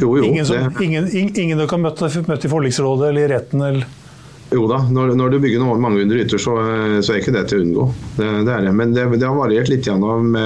Jo, 0.00 0.10
jo. 0.18 0.24
Ingen, 0.26 0.48
som, 0.48 0.82
ingen, 0.82 1.06
ingen 1.14 1.54
dere 1.56 1.70
har 1.70 1.80
møtt, 1.80 2.02
møtt 2.26 2.44
i 2.44 2.50
forliksrådet 2.50 3.12
eller 3.12 3.28
i 3.28 3.30
retten? 3.36 3.62
eller? 3.68 3.86
Jo 4.54 4.68
da, 4.70 4.78
når, 4.94 5.16
når, 5.18 5.32
du 5.32 5.40
bygger 5.42 5.58
noe, 5.58 5.74
mange 5.82 6.04
hundre 6.04 6.20
hytter, 6.20 6.38
så, 6.38 6.52
så, 7.02 7.12
er 7.12 7.18
ikke 7.18 7.34
det 7.34 7.48
til 7.50 7.58
å 7.58 7.64
unngå. 7.64 7.86
Det, 8.14 8.28
det 8.46 8.52
er 8.54 8.66
det. 8.68 8.74
Men 8.78 8.92
det, 8.94 9.06
det, 9.16 9.26
har 9.26 9.34
variert 9.34 9.70
litt 9.72 9.88
gjennom 9.88 10.36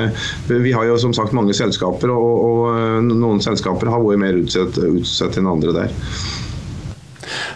Vi 0.49 0.73
har 0.73 0.87
jo 0.89 0.97
som 1.03 1.13
sagt 1.17 1.37
mange 1.37 1.57
selskaper, 1.57 2.13
og, 2.15 2.45
og 2.47 3.11
noen 3.11 3.43
selskaper 3.45 3.93
har 3.93 4.01
vært 4.05 4.23
mer 4.23 4.41
utsatt, 4.41 4.81
utsatt 4.81 5.37
enn 5.37 5.51
andre 5.53 5.77
der. 5.77 5.99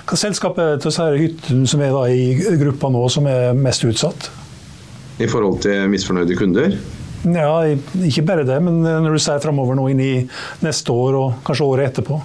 Hva 0.04 0.18
selskapet 0.20 0.82
til 0.82 0.92
disse 0.92 1.06
hyttene 1.16 1.70
som 1.70 1.80
er 1.82 1.96
i 2.12 2.58
gruppa 2.60 2.92
nå, 2.92 3.06
som 3.08 3.24
er 3.30 3.56
mest 3.56 3.86
utsatt? 3.88 4.28
I 5.22 5.30
forhold 5.30 5.62
til 5.64 5.88
misfornøyde 5.88 6.36
kunder? 6.36 6.76
Ja, 7.24 7.56
ikke 8.04 8.26
bare 8.28 8.44
det, 8.44 8.58
men 8.60 8.82
når 8.84 9.16
du 9.16 9.22
ser 9.22 9.40
framover 9.40 9.78
nå 9.78 9.88
inn 9.94 10.02
i 10.04 10.14
neste 10.64 10.92
år 10.92 11.16
og 11.16 11.42
kanskje 11.46 11.68
året 11.70 11.92
etterpå. 11.92 12.20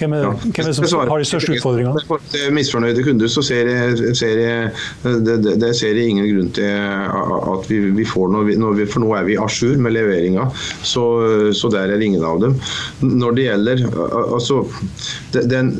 Hvem 0.00 0.14
er, 0.16 0.24
ja. 0.24 0.32
hvem 0.40 0.64
er 0.64 0.70
det 0.70 0.88
som 0.90 1.02
har 1.10 1.20
de 1.20 1.28
største 1.28 1.56
utfordringene? 1.56 2.04
For 2.08 2.52
misfornøyde 2.56 3.04
kunder 3.04 3.30
så 3.32 3.44
ser 3.44 3.68
jeg, 3.68 4.14
ser 4.16 4.40
jeg 4.40 4.70
det, 5.04 5.36
det, 5.44 5.54
det, 5.60 5.70
ser 5.76 5.98
jeg 5.98 6.14
ingen 6.14 6.28
grunn 6.30 6.50
til 6.56 6.70
at 6.70 7.68
vi, 7.68 7.80
vi 7.98 8.06
får 8.08 8.32
noe, 8.32 8.46
vi, 8.48 8.86
For 8.90 9.04
nå 9.04 9.12
er 9.18 9.26
vi 9.28 9.36
à 9.40 9.46
jour 9.50 9.76
med 9.82 9.94
leveringa, 9.94 10.48
så, 10.82 11.04
så, 11.56 11.70
der 11.72 11.92
er 11.92 12.02
ingen 12.04 12.24
av 12.26 12.40
dem. 12.42 12.56
Når 13.04 13.36
det 13.36 13.46
gjelder 13.46 13.84
altså, 14.20 14.62
den, 15.36 15.72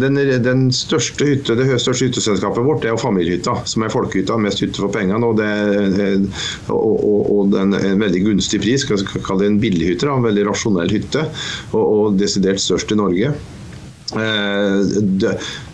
den, 0.00 0.20
den 0.44 0.66
største 0.74 1.28
hytte, 1.28 1.56
Det 1.58 1.68
største 1.82 2.08
hytteselskapet 2.08 2.64
vårt 2.66 2.82
det 2.82 2.90
er 2.90 2.96
jo 2.96 3.02
familiehytta, 3.02 3.58
som 3.68 3.84
er 3.84 3.92
folkehytta. 3.92 4.38
Mest 4.40 4.62
hytte 4.64 4.82
for 4.82 4.92
pengene. 4.92 5.20
Og, 5.26 5.38
det, 5.38 5.50
og, 6.72 6.96
og, 6.96 7.20
og 7.36 7.52
den 7.54 7.76
en 7.76 8.02
veldig 8.02 8.22
gunstig 8.30 8.62
pris. 8.64 8.86
Skal 8.86 9.24
kalle 9.26 9.44
det 9.44 9.52
en 9.52 9.60
billighytte. 9.62 10.08
En 10.10 10.26
veldig 10.26 10.46
rasjonell 10.50 10.92
hytte. 10.92 11.26
Og, 11.72 11.84
og 11.84 12.18
desidert 12.20 12.62
størst 12.62 12.94
i 12.94 12.98
Norge. 13.00 13.34
Eh, 14.14 14.76
de, 15.18 15.32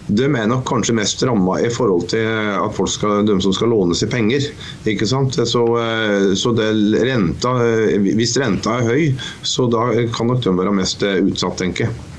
de, 0.08 0.24
er 0.24 0.46
nok 0.48 0.64
kanskje 0.68 0.94
mest 0.96 1.24
ramma 1.28 1.58
i 1.60 1.70
forhold 1.72 2.06
til 2.12 2.24
at 2.56 2.76
folk 2.76 2.90
skal, 2.90 3.26
de 3.28 3.36
som 3.44 3.52
skal 3.56 3.72
låne 3.74 3.96
seg 3.98 4.12
penger. 4.12 4.46
ikke 4.88 5.08
sant? 5.08 5.36
Så, 5.36 5.66
eh, 5.82 6.32
så 6.38 6.54
renta, 6.56 7.56
Hvis 8.08 8.38
renta 8.40 8.78
er 8.78 8.88
høy, 8.88 9.04
så 9.42 9.68
da 9.72 9.90
kan 10.14 10.32
nok 10.32 10.42
de 10.44 10.56
være 10.56 10.78
mest 10.80 11.04
utsatt, 11.04 11.60
tenker 11.60 11.88
jeg. 11.88 12.11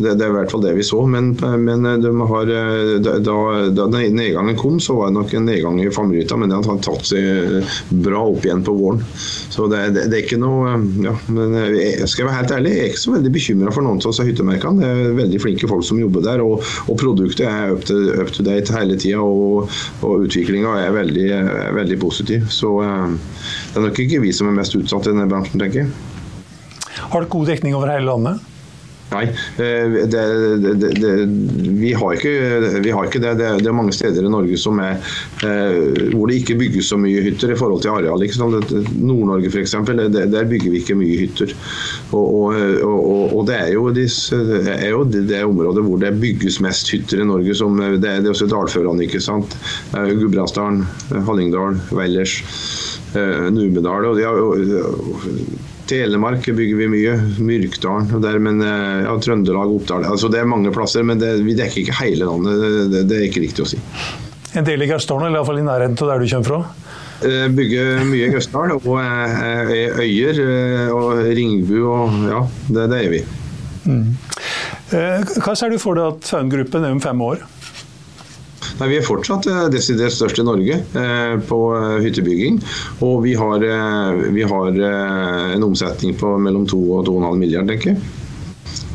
Det, 0.00 0.14
det, 0.16 0.24
er 0.24 0.30
i 0.30 0.36
hvert 0.38 0.52
fall 0.52 0.62
det 0.64 0.72
vi 0.78 0.84
så. 0.86 1.02
Men, 1.06 1.32
men 1.60 1.84
har, 2.30 2.52
eh, 2.56 2.94
da, 3.04 3.36
da, 3.74 3.86
nedgangen 3.90 4.56
kom, 4.56 4.78
så 4.80 4.96
var 4.96 5.10
det 5.10 5.18
nok 5.18 5.34
en 5.36 5.48
nedgang 5.48 5.80
i 5.82 5.90
Famryta, 5.92 6.38
men 6.40 6.52
den 6.52 6.64
har 6.64 6.80
tatt 6.84 7.10
seg 7.10 7.68
bra 8.04 8.22
opp 8.30 8.46
igjen 8.46 8.64
på 8.64 8.74
våren. 8.76 9.02
Så 9.50 9.66
det, 9.70 9.82
det, 9.96 10.06
det 10.10 10.20
er 10.20 10.24
ikke 10.24 10.40
noe 10.40 10.72
eh, 10.72 10.86
ja, 11.04 11.14
men 11.28 11.56
eh, 11.60 11.76
jeg 12.00 12.08
skal 12.10 12.30
være 12.30 12.38
helt 12.40 12.56
ærlig, 12.56 12.74
jeg 12.76 12.86
er 12.86 12.92
ikke 12.94 13.04
så 13.04 13.16
veldig 13.16 13.34
bekymra 13.36 13.74
for 13.76 13.86
noen 13.86 14.00
av 14.00 14.08
disse 14.08 14.28
hyttemerkene. 14.30 14.80
Det 14.80 14.90
er 14.90 15.18
veldig 15.20 15.42
flinke 15.44 15.70
folk 15.70 15.86
som 15.86 16.00
jobber 16.00 16.24
der, 16.24 16.44
og, 16.44 16.64
og 16.86 17.00
produktet 17.00 17.46
er 17.48 17.74
up 17.76 17.84
to, 17.88 17.98
up 18.16 18.32
to 18.36 18.46
date 18.46 18.76
hele 18.76 18.96
tida. 18.96 19.20
Og, 19.20 19.68
og 20.06 20.26
utviklinga 20.26 20.78
er 20.80 20.94
veldig, 20.94 21.28
veldig 21.76 21.98
positiv. 22.00 22.46
Så 22.54 22.72
det 22.80 23.76
er 23.76 23.84
nok 23.84 23.98
ikke 24.00 24.22
vi 24.24 24.32
som 24.34 24.48
er 24.48 24.56
mest 24.56 24.76
utsatt 24.78 25.08
i 25.08 25.12
denne 25.12 25.28
bransjen, 25.28 25.60
tenker 25.60 25.84
jeg. 25.84 25.92
Har 27.10 27.24
du 27.24 27.30
god 27.32 27.50
dekning 27.50 27.74
over 27.76 27.90
hele 27.92 28.08
landet? 28.08 28.49
Nei, 29.10 29.24
eh, 29.58 30.06
det, 30.06 30.20
det, 30.62 30.90
det, 31.00 31.12
vi, 31.80 31.92
har 31.98 32.14
ikke, 32.14 32.32
vi, 32.84 32.92
har 32.94 33.08
ikke, 33.08 33.22
det. 33.22 33.32
Det 33.40 33.66
er 33.66 33.74
mange 33.74 33.94
steder 33.94 34.22
i 34.26 34.30
Norge 34.30 34.58
er, 34.84 35.00
eh, 35.46 36.12
hvor 36.14 36.30
det 36.30 36.38
ikke 36.40 36.58
bygges 36.60 36.92
så 36.92 36.98
mye 37.00 37.22
hytter 37.24 37.50
i 37.50 37.58
forhold 37.58 37.82
til 37.82 37.90
areal. 37.96 38.22
Nord-Norge 39.00 39.50
f.eks., 39.50 39.74
der 39.90 40.50
bygger 40.50 40.70
vi 40.70 40.82
ikke 40.82 40.98
mye 40.98 41.18
hytter. 41.24 41.54
Og, 42.12 42.54
og, 42.54 42.54
og, 42.86 43.34
og 43.40 43.42
det, 43.50 43.58
er 43.58 43.72
jo, 43.74 43.88
disse, 43.94 44.38
er 44.76 44.92
jo, 44.92 45.02
det 45.10 45.42
området 45.44 45.84
hvor 45.86 45.98
det 46.02 46.14
bygges 46.20 46.60
mest 46.62 46.92
hytter 46.94 47.24
i 47.24 47.26
Norge. 47.26 47.56
Som, 47.58 47.80
det, 47.80 48.14
er 48.14 48.30
også 48.30 48.46
dalførene. 48.50 49.08
ikke 49.08 49.22
sant? 49.24 49.58
Eh, 49.96 50.14
Gudbrandsdalen, 50.20 50.86
Hallingdal, 51.26 51.82
Valdres, 51.90 52.38
Numedal. 53.50 54.04
og 54.06 54.14
de 54.14 54.22
har 54.22 55.69
Telemark 55.90 56.46
bygger 56.46 56.78
vi 56.78 56.88
mye. 56.90 57.14
Myrkdalen 57.42 58.10
og 58.14 58.22
der, 58.22 58.38
men 58.42 58.62
eh, 58.62 59.06
ja, 59.06 59.14
Trøndelag, 59.18 59.72
Oppdal. 59.74 60.06
Altså, 60.06 60.30
det 60.30 60.40
er 60.40 60.50
mange 60.50 60.70
plasser, 60.74 61.02
men 61.06 61.18
det, 61.18 61.32
vi 61.46 61.56
dekker 61.58 61.82
ikke 61.82 61.98
hele 61.98 62.28
landet. 62.28 62.62
Det, 62.92 63.02
det, 63.10 63.18
er 63.18 63.26
ikke 63.26 63.42
riktig 63.42 63.66
å 63.66 63.70
si. 63.72 63.80
En 64.58 64.66
del 64.66 64.86
i 64.86 64.88
Gausdalen, 64.90 65.28
eller 65.28 65.40
iallfall 65.40 65.60
i 65.62 65.66
nærheten 65.66 65.98
av 66.06 66.12
der 66.12 66.22
du 66.22 66.30
kommer 66.30 66.50
fra? 66.50 66.60
Eh, 67.26 67.46
bygger 67.58 68.04
mye 68.08 68.28
i 68.28 68.32
Gausdal, 68.36 68.76
og 68.78 68.90
er 69.02 69.74
øyer 70.04 70.42
og 70.94 71.24
Ringbu 71.26 71.78
og 71.82 72.20
ja, 72.30 72.42
det, 72.70 72.90
det 72.94 73.04
er 73.04 73.14
vi. 73.16 73.22
Mm. 73.90 74.10
Hva 74.90 75.54
ser 75.56 75.72
du 75.72 75.78
for 75.80 75.98
deg 75.98 76.16
at 76.16 76.26
Faun-gruppen 76.30 76.86
er 76.86 76.94
om 76.94 77.02
fem 77.02 77.22
år? 77.22 77.42
Nei, 78.80 78.88
Vi 78.88 78.96
er 78.96 79.04
fortsatt 79.04 79.44
eh, 79.50 79.64
desidert 79.72 80.14
størst 80.14 80.40
i 80.40 80.44
Norge 80.46 80.78
eh, 80.80 81.34
på 81.48 81.58
eh, 81.76 81.96
hyttebygging. 82.06 82.60
Og 83.04 83.20
vi 83.26 83.34
har, 83.36 83.64
vi 84.32 84.46
har 84.48 84.78
en 84.80 85.66
omsetning 85.66 86.16
på 86.20 86.36
mellom 86.40 86.64
2 86.70 86.78
og 86.96 87.10
2,5 87.10 87.42
milliarder, 87.42 87.74
tenker 87.74 87.92
jeg. 87.92 88.00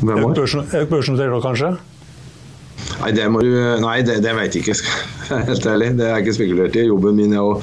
Økt 0.02 0.90
børsnotert 0.90 1.30
nå, 1.30 1.38
kanskje? 1.44 1.76
Nei, 2.96 3.12
det, 3.16 3.24
må 3.32 3.40
du, 3.44 3.52
nei, 3.82 4.00
det, 4.06 4.18
det 4.24 4.34
vet 4.36 4.56
jeg 4.56 4.66
ikke, 4.66 4.76
helt 5.48 5.70
ærlig. 5.70 5.92
Det 6.00 6.10
er 6.10 6.22
ikke 6.22 6.36
spekulert 6.36 6.78
i. 6.78 6.86
Jobben 6.90 7.18
min 7.18 7.36
er 7.36 7.46
å, 7.46 7.56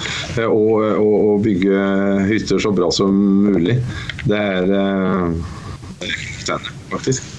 å, 0.47 0.63
å, 0.79 1.13
å 1.33 1.37
bygge 1.43 1.85
hytter 2.31 2.63
så 2.63 2.73
bra 2.75 2.91
som 2.93 3.13
mulig. 3.49 3.79
Det 4.23 4.39
er, 4.39 4.73
det 5.99 6.57
er 6.57 6.73
faktisk. 6.93 7.32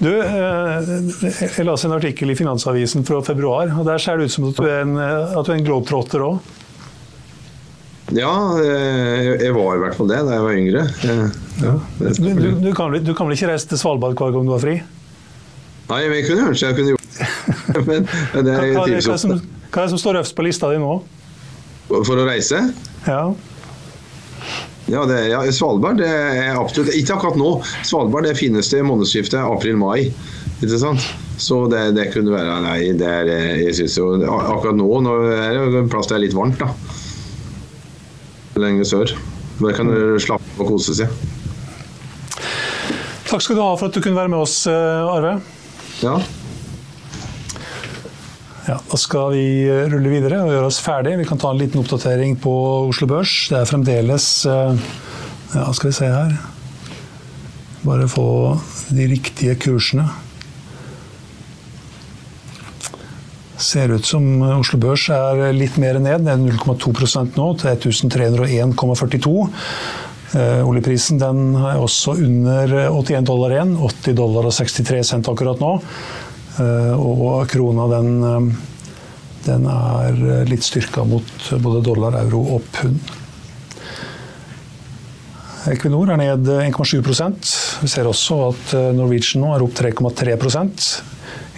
Du, 0.00 0.08
eh, 0.08 0.86
jeg 1.28 1.66
leste 1.68 1.88
en 1.90 1.94
artikkel 1.98 2.32
i 2.32 2.36
Finansavisen 2.38 3.04
fra 3.04 3.18
februar, 3.24 3.68
og 3.76 3.84
der 3.84 4.00
ser 4.00 4.16
det 4.16 4.30
ut 4.30 4.32
som 4.32 4.46
at 4.48 4.56
du 4.56 4.64
er 4.64 4.80
en, 4.86 4.94
eh, 4.96 5.34
at 5.36 5.44
du 5.44 5.52
er 5.52 5.58
en 5.58 5.66
globetrotter 5.66 6.24
òg? 6.24 6.38
Ja, 8.16 8.32
eh, 8.64 9.28
jeg 9.44 9.52
var 9.54 9.76
i 9.76 9.82
hvert 9.82 9.98
fall 9.98 10.08
det 10.08 10.22
da 10.24 10.38
jeg 10.38 10.46
var 10.46 10.56
yngre. 10.56 10.86
Ja, 11.60 11.74
du, 12.00 12.08
du, 12.16 12.48
du, 12.64 12.70
kan, 12.72 12.96
du, 12.96 13.12
kan, 13.12 13.28
vel 13.28 13.36
ikke 13.36 13.52
reise 13.52 13.68
til 13.68 13.82
Svalbard 13.82 14.16
hver 14.16 14.32
gang 14.34 14.48
du 14.48 14.54
har 14.56 14.64
fri? 14.64 14.78
Nei, 15.90 16.00
men 16.06 16.16
jeg 16.16 16.26
kunne 16.30 16.48
kanskje 16.48 16.70
jeg 16.70 16.78
kunne 16.80 16.94
gjort 16.94 17.06
det. 17.12 17.28
men, 17.90 18.08
men 18.08 18.48
det 18.48 18.56
er 18.56 18.66
hva, 18.72 18.88
hva, 18.88 19.04
hva, 19.04 19.20
som, 19.20 19.36
hva 19.36 19.82
er 19.82 19.84
det 19.84 19.92
som 19.92 20.00
står 20.00 20.22
øverst 20.22 20.38
på 20.38 20.48
lista 20.48 20.72
di 20.72 20.80
nå? 20.80 20.96
For 21.92 22.16
å 22.16 22.24
reise? 22.24 22.64
Ja. 23.04 23.24
Ja, 24.90 25.04
det, 25.06 25.18
ja, 25.30 25.40
Svalbard 25.54 26.00
det 26.00 26.08
er 26.10 26.58
absolutt 26.58 26.94
Ikke 26.98 27.14
akkurat 27.14 27.38
nå. 27.38 27.50
Svalbard 27.86 28.26
er 28.26 28.34
det 28.34 28.40
fineste 28.40 28.80
månedsskiftet 28.82 29.38
april-mai. 29.38 30.10
Ikke 30.60 30.80
sant? 30.82 31.04
Så 31.40 31.62
det, 31.72 31.84
det, 31.96 32.10
kunne 32.12 32.34
være 32.34 32.58
Nei, 32.64 32.78
det 32.98 33.06
er 33.08 33.30
jeg 33.62 33.76
synes 33.78 33.96
jo 33.96 34.10
Akkurat 34.26 34.76
nå, 34.76 34.88
nå 35.06 35.14
er 35.30 35.60
det 35.72 35.84
en 35.84 35.92
plass 35.92 36.10
det 36.10 36.18
er 36.18 36.24
litt 36.26 36.36
varmt, 36.36 36.60
da. 36.60 36.72
Lenger 38.60 38.88
sør. 38.88 39.14
Der 39.60 39.76
kan 39.76 39.88
du 39.88 40.18
slappe 40.20 40.44
av 40.58 40.64
og 40.64 40.74
kose 40.74 40.96
seg. 40.98 41.12
Takk 43.30 43.44
skal 43.44 43.56
du 43.56 43.62
ha 43.62 43.72
for 43.78 43.86
at 43.86 43.94
du 43.94 44.02
kunne 44.02 44.18
være 44.18 44.32
med 44.32 44.42
oss, 44.42 44.64
eh, 44.68 45.14
Arve. 45.14 45.36
Ja. 46.02 46.16
Ja, 48.68 48.76
da 48.90 48.96
skal 49.00 49.32
vi 49.32 49.44
eh, 49.64 49.86
rulle 49.88 50.10
videre 50.12 50.42
og 50.44 50.52
gjøre 50.52 50.68
oss 50.68 50.80
ferdig. 50.84 51.16
Vi 51.22 51.28
kan 51.28 51.40
ta 51.40 51.52
en 51.52 51.60
liten 51.60 51.80
oppdatering 51.80 52.36
på 52.42 52.52
Oslo 52.90 53.08
Børs. 53.08 53.32
Det 53.48 53.60
er 53.60 53.68
fremdeles 53.68 54.26
eh, 54.48 54.88
Ja, 55.54 55.64
skal 55.74 55.90
vi 55.90 55.96
se 55.96 56.10
her 56.10 56.34
Bare 57.80 58.08
få 58.12 58.26
de 58.92 59.06
riktige 59.08 59.56
kursene. 59.56 60.04
Ser 63.60 63.92
ut 63.96 64.04
som 64.04 64.26
Oslo 64.58 64.80
Børs 64.80 65.08
er 65.12 65.50
litt 65.56 65.80
mer 65.80 65.96
ned, 66.00 66.28
ned 66.28 66.44
0,2% 66.60 67.40
nå, 67.40 67.48
til 67.60 67.72
1301,42. 67.72 69.34
Eh, 70.30 70.60
oljeprisen 70.68 71.18
den 71.18 71.54
er 71.56 71.80
også 71.80 72.18
under 72.20 72.76
81 72.92 73.24
dollar 73.32 73.56
igjen. 73.56 73.78
80 73.80 74.18
dollar 74.20 74.50
og 74.52 74.54
63 74.54 75.00
cent 75.14 75.32
akkurat 75.32 75.64
nå. 75.64 75.78
Eh, 76.60 76.92
og 77.00 77.48
krona 77.48 77.86
den, 77.94 78.10
eh, 78.24 78.50
den 79.46 79.66
er 79.70 80.20
litt 80.48 80.66
styrka 80.66 81.06
mot 81.08 81.48
både 81.62 81.80
dollar, 81.84 82.18
euro 82.20 82.42
og 82.56 82.68
pund. 82.74 83.16
Equinor 85.70 86.08
er 86.08 86.16
ned 86.16 86.46
1,7% 86.48 87.48
Vi 87.82 87.88
ser 87.92 88.06
også 88.08 88.38
at 88.46 88.70
eh, 88.78 88.86
Norwegian 88.96 89.42
nå 89.44 89.50
er 89.52 89.64
opp 89.64 89.74
3,3% 89.76 90.86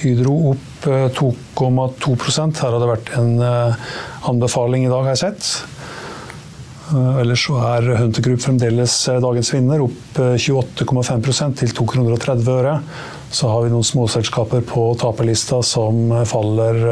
Hydro 0.02 0.34
opp 0.50 0.88
2,2 1.14 2.16
Her 2.18 2.72
har 2.74 2.80
det 2.82 2.88
vært 2.90 3.12
en 3.14 3.36
anbefaling 4.26 4.82
i 4.82 4.90
dag, 4.90 5.04
har 5.06 5.14
jeg 5.14 5.20
sett. 5.20 5.50
Ellers 7.22 7.44
så 7.46 7.60
er 7.68 7.86
Hunter 8.00 8.24
Group 8.26 8.42
fremdeles 8.42 8.96
dagens 9.22 9.52
vinner, 9.54 9.84
opp 9.86 10.18
28,5 10.18 11.54
til 11.62 11.70
2,30 11.70 11.86
kroner 11.92 12.16
og 12.16 12.24
30 12.26 12.50
øre. 12.56 12.74
Så 13.32 13.48
har 13.48 13.64
vi 13.64 13.72
noen 13.72 13.86
småselskaper 13.86 14.64
på 14.68 14.90
taperlista 15.00 15.62
som 15.64 16.12
faller 16.28 16.82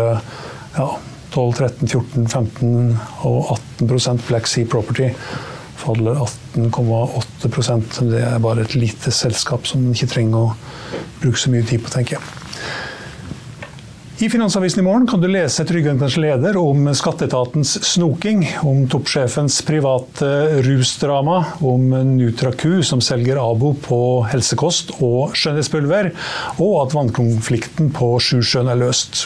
ja, 0.77 0.89
12, 1.35 1.53
13, 1.53 1.89
14, 1.89 2.29
15 2.29 2.99
og 3.29 3.57
18 3.85 4.23
Black 4.27 4.49
Sea 4.49 4.67
Property 4.67 5.11
faller 5.81 6.19
18,8% 6.57 8.01
Det 8.11 8.21
er 8.25 8.43
bare 8.43 8.65
et 8.67 8.75
lite 8.77 9.13
selskap 9.15 9.69
som 9.69 9.85
man 9.85 9.97
ikke 9.97 10.11
trenger 10.15 10.51
å 10.51 10.55
bruke 11.21 11.41
så 11.41 11.53
mye 11.53 11.67
tid 11.67 11.85
på, 11.85 11.93
tenker 11.93 12.19
jeg. 12.19 12.40
I 14.23 14.29
Finansavisen 14.31 14.81
i 14.81 14.83
morgen 14.83 15.07
kan 15.09 15.21
du 15.21 15.29
lese 15.33 15.65
Trygve 15.65 15.95
leder 16.21 16.57
om 16.61 16.91
skatteetatens 16.95 17.79
snoking, 17.95 18.43
om 18.61 18.83
toppsjefens 18.93 19.63
private 19.65 20.61
rusdrama, 20.67 21.39
om 21.65 21.89
Nutraku 22.19 22.83
som 22.85 23.01
selger 23.01 23.41
Abo 23.41 23.73
på 23.81 24.03
helsekost 24.29 24.93
og 25.01 25.33
skjønnhetspulver, 25.33 26.13
og 26.61 26.75
at 26.83 26.99
vannkonflikten 26.99 27.95
på 27.97 28.19
Sjusjøen 28.21 28.69
er 28.69 28.83
løst. 28.85 29.25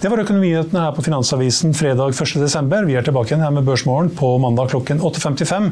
Det 0.00 0.10
var 0.10 0.22
økonominyhetene 0.22 0.84
her 0.84 0.94
på 0.96 1.04
Finansavisen 1.04 1.74
fredag 1.76 2.14
1.12. 2.14 2.86
Vi 2.88 2.96
er 2.96 3.04
tilbake 3.06 3.32
igjen 3.32 3.44
her 3.44 3.52
med 3.54 3.66
Børsmorgen 3.68 4.08
på 4.16 4.32
mandag 4.42 4.70
klokken 4.72 5.02
8.55 5.04 5.68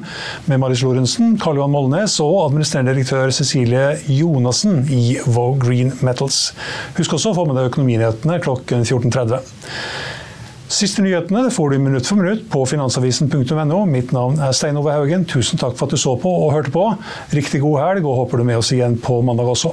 med 0.51 0.61
Maris 0.61 0.83
Lorentzen, 0.85 1.39
Karl 1.41 1.61
Johan 1.61 1.73
Molnes 1.73 2.19
og 2.25 2.37
administrerende 2.49 2.95
direktør 2.95 3.33
Cecilie 3.35 3.97
Jonassen 4.13 4.85
i 4.93 5.17
Vogue 5.27 5.63
Green 5.63 5.95
Metals. 6.05 6.53
Husk 6.99 7.17
også 7.17 7.33
å 7.33 7.39
få 7.41 7.49
med 7.49 7.59
deg 7.59 7.73
økonominyhetene 7.73 8.41
klokken 8.45 8.85
14.30. 8.85 9.43
Siste 10.69 11.01
nyhetene 11.01 11.47
får 11.49 11.71
du 11.73 11.79
minutt 11.81 12.05
for 12.05 12.21
minutt 12.21 12.43
på 12.53 12.61
finansavisen.no. 12.69 13.79
Mitt 13.89 14.13
navn 14.13 14.37
er 14.45 14.53
Stein 14.53 14.77
Ove 14.77 14.93
Haugen. 14.93 15.25
Tusen 15.25 15.57
takk 15.61 15.79
for 15.79 15.89
at 15.89 15.97
du 15.97 16.01
så 16.01 16.13
på 16.21 16.29
og 16.29 16.53
hørte 16.53 16.75
på. 16.75 16.85
Riktig 17.33 17.63
god 17.65 17.81
helg, 17.87 18.05
og 18.05 18.27
håper 18.27 18.43
du 18.43 18.51
med 18.51 18.61
oss 18.61 18.75
igjen 18.77 19.01
på 19.01 19.23
mandag 19.25 19.49
også. 19.57 19.73